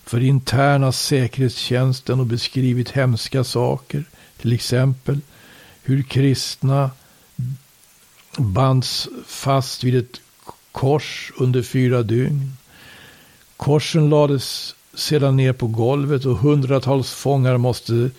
för 0.05 0.21
interna 0.21 0.93
säkerhetstjänsten 0.93 2.21
och 2.21 2.27
beskrivit 2.27 2.91
hemska 2.91 3.45
saker. 3.45 4.05
Till 4.37 4.53
exempel 4.53 5.21
hur 5.83 6.03
kristna 6.03 6.91
bands 8.37 9.09
fast 9.27 9.85
vid 9.85 9.97
ett 9.97 10.21
kors 10.73 11.33
under 11.39 11.63
fyra 11.63 12.03
dygn. 12.03 12.53
Korsen 13.57 14.11
lades 14.11 14.75
sedan 14.95 15.37
ner 15.37 15.53
på 15.53 15.67
golvet 15.67 16.25
och 16.25 16.37
hundratals 16.37 17.13
fångar 17.13 17.57
måste 17.57 18.11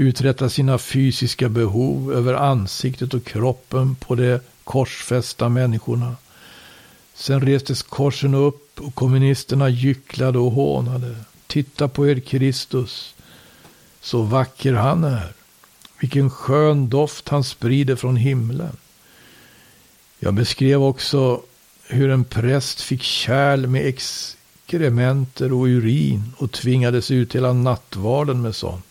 uträtta 0.00 0.48
sina 0.48 0.78
fysiska 0.78 1.48
behov 1.48 2.12
över 2.12 2.34
ansiktet 2.34 3.14
och 3.14 3.24
kroppen 3.24 3.94
på 3.94 4.14
de 4.14 4.38
korsfästa 4.64 5.48
människorna. 5.48 6.16
Sen 7.14 7.40
restes 7.40 7.82
korsen 7.82 8.34
upp 8.34 8.80
och 8.80 8.94
kommunisterna 8.94 9.68
gycklade 9.68 10.38
och 10.38 10.52
hånade. 10.52 11.16
Titta 11.46 11.88
på 11.88 12.08
er 12.08 12.20
Kristus, 12.20 13.14
så 14.00 14.22
vacker 14.22 14.72
han 14.72 15.04
är. 15.04 15.32
Vilken 16.00 16.30
skön 16.30 16.88
doft 16.88 17.28
han 17.28 17.44
sprider 17.44 17.96
från 17.96 18.16
himlen. 18.16 18.76
Jag 20.18 20.34
beskrev 20.34 20.82
också 20.82 21.42
hur 21.88 22.10
en 22.10 22.24
präst 22.24 22.80
fick 22.80 23.02
kärl 23.02 23.66
med 23.66 23.86
exkrementer 23.86 25.52
och 25.52 25.64
urin 25.64 26.32
och 26.36 26.52
tvingades 26.52 27.10
ut 27.10 27.34
hela 27.34 27.52
nattvarden 27.52 28.42
med 28.42 28.56
sånt. 28.56 28.89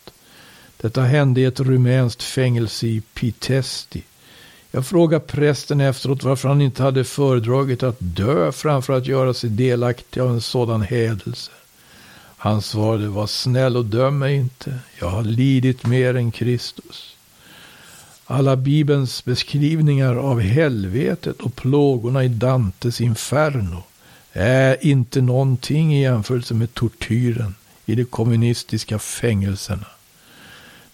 Detta 0.80 1.02
hände 1.02 1.40
i 1.40 1.44
ett 1.44 1.60
rumänskt 1.60 2.22
fängelse 2.22 2.86
i 2.86 3.02
Pitesti. 3.14 4.02
Jag 4.70 4.86
frågade 4.86 5.24
prästen 5.24 5.80
efteråt 5.80 6.22
varför 6.22 6.48
han 6.48 6.60
inte 6.60 6.82
hade 6.82 7.04
föredragit 7.04 7.82
att 7.82 7.96
dö 7.98 8.52
framför 8.52 8.92
att 8.92 9.06
göra 9.06 9.34
sig 9.34 9.50
delaktig 9.50 10.20
av 10.20 10.30
en 10.30 10.40
sådan 10.40 10.82
hädelse. 10.82 11.50
Han 12.36 12.62
svarade, 12.62 13.08
var 13.08 13.26
snäll 13.26 13.76
och 13.76 13.84
döm 13.84 14.18
mig 14.18 14.36
inte. 14.36 14.78
Jag 14.98 15.08
har 15.08 15.22
lidit 15.22 15.86
mer 15.86 16.16
än 16.16 16.30
Kristus. 16.30 17.16
Alla 18.26 18.56
Bibelns 18.56 19.24
beskrivningar 19.24 20.14
av 20.14 20.40
helvetet 20.40 21.40
och 21.40 21.56
plågorna 21.56 22.24
i 22.24 22.28
Dantes 22.28 23.00
Inferno 23.00 23.82
är 24.32 24.86
inte 24.86 25.20
någonting 25.20 25.94
i 25.94 26.02
jämförelse 26.02 26.54
med 26.54 26.74
tortyren 26.74 27.54
i 27.86 27.94
de 27.94 28.04
kommunistiska 28.04 28.98
fängelserna. 28.98 29.86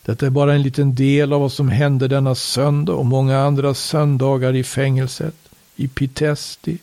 Detta 0.07 0.27
är 0.27 0.31
bara 0.31 0.55
en 0.55 0.63
liten 0.63 0.95
del 0.95 1.33
av 1.33 1.41
vad 1.41 1.53
som 1.53 1.69
hände 1.69 2.09
denna 2.09 2.35
söndag 2.35 2.93
och 2.93 3.07
många 3.07 3.39
andra 3.39 3.75
söndagar 3.75 4.57
i 4.57 4.65
fängelset, 4.65 5.35
i 5.77 5.89
Pitesti. 5.89 6.79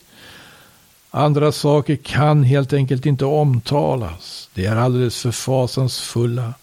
Andra 1.10 1.52
saker 1.52 1.96
kan 1.96 2.42
helt 2.42 2.72
enkelt 2.72 3.06
inte 3.06 3.24
omtalas. 3.24 4.50
De 4.54 4.66
är 4.66 4.76
alldeles 4.76 5.22
för 5.22 5.30
fasansfulla 5.30 6.54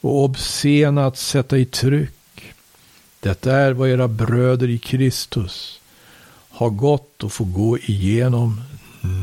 och 0.00 0.24
obscena 0.24 1.06
att 1.06 1.18
sätta 1.18 1.58
i 1.58 1.64
tryck. 1.64 2.54
Detta 3.20 3.56
är 3.56 3.72
vad 3.72 3.88
era 3.88 4.08
bröder 4.08 4.70
i 4.70 4.78
Kristus 4.78 5.80
har 6.48 6.70
gått 6.70 7.22
och 7.22 7.32
får 7.32 7.44
gå 7.44 7.78
igenom 7.78 8.60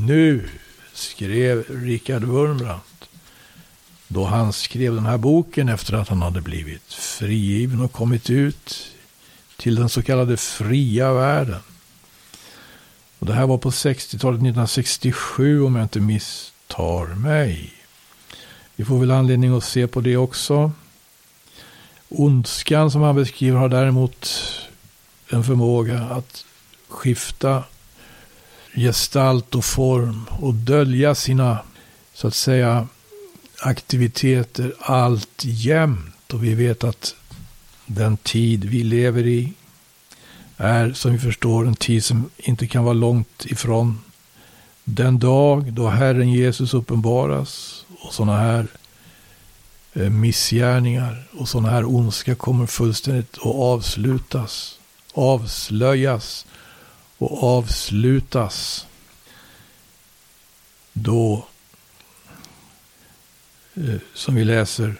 nu, 0.08 0.50
skrev 0.94 1.64
Richard 1.70 2.24
Wurmbrandt. 2.24 2.93
Då 4.14 4.26
han 4.26 4.54
skrev 4.54 4.96
den 4.96 5.06
här 5.06 5.18
boken 5.18 5.70
efter 5.70 5.94
att 5.94 6.10
han 6.10 6.22
hade 6.22 6.42
blivit 6.42 6.94
frigiven 6.94 7.82
och 7.82 7.92
kommit 7.92 8.30
ut 8.30 8.88
till 9.58 9.76
den 9.76 9.90
så 9.90 10.02
kallade 10.02 10.38
fria 10.38 11.14
världen. 11.14 11.60
Och 13.20 13.26
det 13.26 13.34
här 13.34 13.48
var 13.48 13.58
på 13.58 13.70
60-talet, 13.70 14.38
1967 14.38 15.62
om 15.62 15.76
jag 15.76 15.86
inte 15.86 16.00
misstar 16.00 17.16
mig. 17.16 17.74
Vi 18.76 18.86
får 18.86 19.00
väl 19.00 19.12
anledning 19.12 19.58
att 19.58 19.64
se 19.64 19.88
på 19.88 20.02
det 20.02 20.18
också. 20.18 20.72
Ondskan 22.10 22.92
som 22.92 23.02
han 23.02 23.16
beskriver 23.16 23.58
har 23.58 23.70
däremot 23.70 24.30
en 25.30 25.44
förmåga 25.44 26.00
att 26.00 26.46
skifta 26.88 27.64
gestalt 28.76 29.56
och 29.56 29.66
form 29.66 30.26
och 30.30 30.54
dölja 30.54 31.16
sina, 31.16 31.60
så 32.14 32.28
att 32.28 32.36
säga, 32.36 32.88
aktiviteter 33.66 34.74
allt 34.80 35.42
jämt. 35.44 36.34
Och 36.34 36.44
vi 36.44 36.54
vet 36.54 36.84
att 36.84 37.16
den 37.86 38.18
tid 38.18 38.66
vi 38.66 38.84
lever 38.84 39.28
i 39.28 39.54
är, 40.58 40.94
som 40.94 41.12
vi 41.12 41.20
förstår, 41.20 41.68
en 41.68 41.76
tid 41.76 42.04
som 42.04 42.30
inte 42.38 42.68
kan 42.68 42.84
vara 42.84 42.94
långt 42.94 43.46
ifrån 43.46 44.00
den 44.84 45.20
dag 45.20 45.74
då 45.74 45.90
Herren 45.90 46.30
Jesus 46.30 46.74
uppenbaras 46.74 47.86
och 48.00 48.14
sådana 48.14 48.38
här 48.38 48.68
eh, 49.94 50.10
missgärningar 50.10 51.24
och 51.32 51.50
sådana 51.50 51.70
här 51.70 51.86
ondska 51.86 52.36
kommer 52.36 52.66
fullständigt 52.66 53.38
att 53.38 53.46
avslutas, 53.46 54.80
avslöjas 55.14 56.46
och 57.18 57.44
avslutas. 57.44 58.88
Då, 60.94 61.48
Eh, 63.76 63.96
som 64.14 64.36
vi 64.36 64.44
läser 64.44 64.96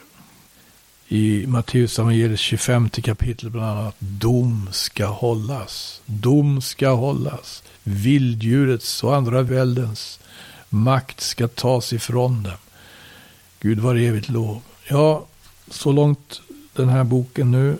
i 1.08 1.48
Matteus 1.48 2.00
evangeliet 2.00 2.40
25 2.40 2.90
kapitel 2.90 3.50
bland 3.50 3.80
annat. 3.80 3.96
Dom 4.00 4.70
ska 4.72 5.06
hållas. 5.06 6.02
Dom 6.06 6.62
ska 6.62 6.90
hållas. 6.90 7.64
Vilddjurets 7.84 9.04
och 9.04 9.16
andra 9.16 9.42
väldens 9.42 10.20
makt 10.70 11.22
ska 11.22 11.48
tas 11.48 11.94
ifrån 11.94 12.44
dem. 12.44 12.54
Gud 13.60 13.80
var 13.80 13.96
evigt 13.96 14.30
lov. 14.30 14.62
Ja, 14.88 15.26
så 15.68 15.92
långt 15.92 16.42
den 16.74 16.90
här 16.90 17.04
boken 17.04 17.52
nu. 17.52 17.78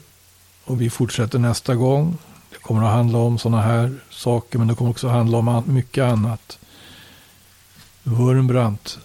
Och 0.66 0.82
vi 0.82 0.90
fortsätter 0.90 1.40
nästa 1.40 1.76
gång. 1.76 2.18
Det 2.50 2.58
kommer 2.58 2.84
att 2.84 2.94
handla 2.94 3.18
om 3.18 3.40
sådana 3.40 3.62
här 3.62 4.00
saker, 4.10 4.60
men 4.60 4.68
det 4.68 4.76
kommer 4.76 4.92
också 4.92 5.08
att 5.08 5.14
handla 5.14 5.38
om 5.38 5.64
mycket 5.68 6.04
annat. 6.04 6.60
Wurmbrandt 8.04 9.00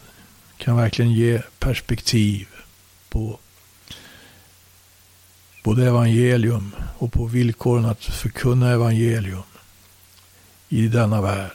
kan 0.58 0.76
verkligen 0.76 1.12
ge 1.12 1.42
perspektiv 1.58 2.48
på 3.08 3.38
både 5.62 5.86
evangelium 5.86 6.74
och 6.98 7.12
på 7.12 7.26
villkoren 7.26 7.84
att 7.84 8.04
förkunna 8.04 8.70
evangelium 8.70 9.42
i 10.68 10.88
denna 10.88 11.20
värld. 11.22 11.50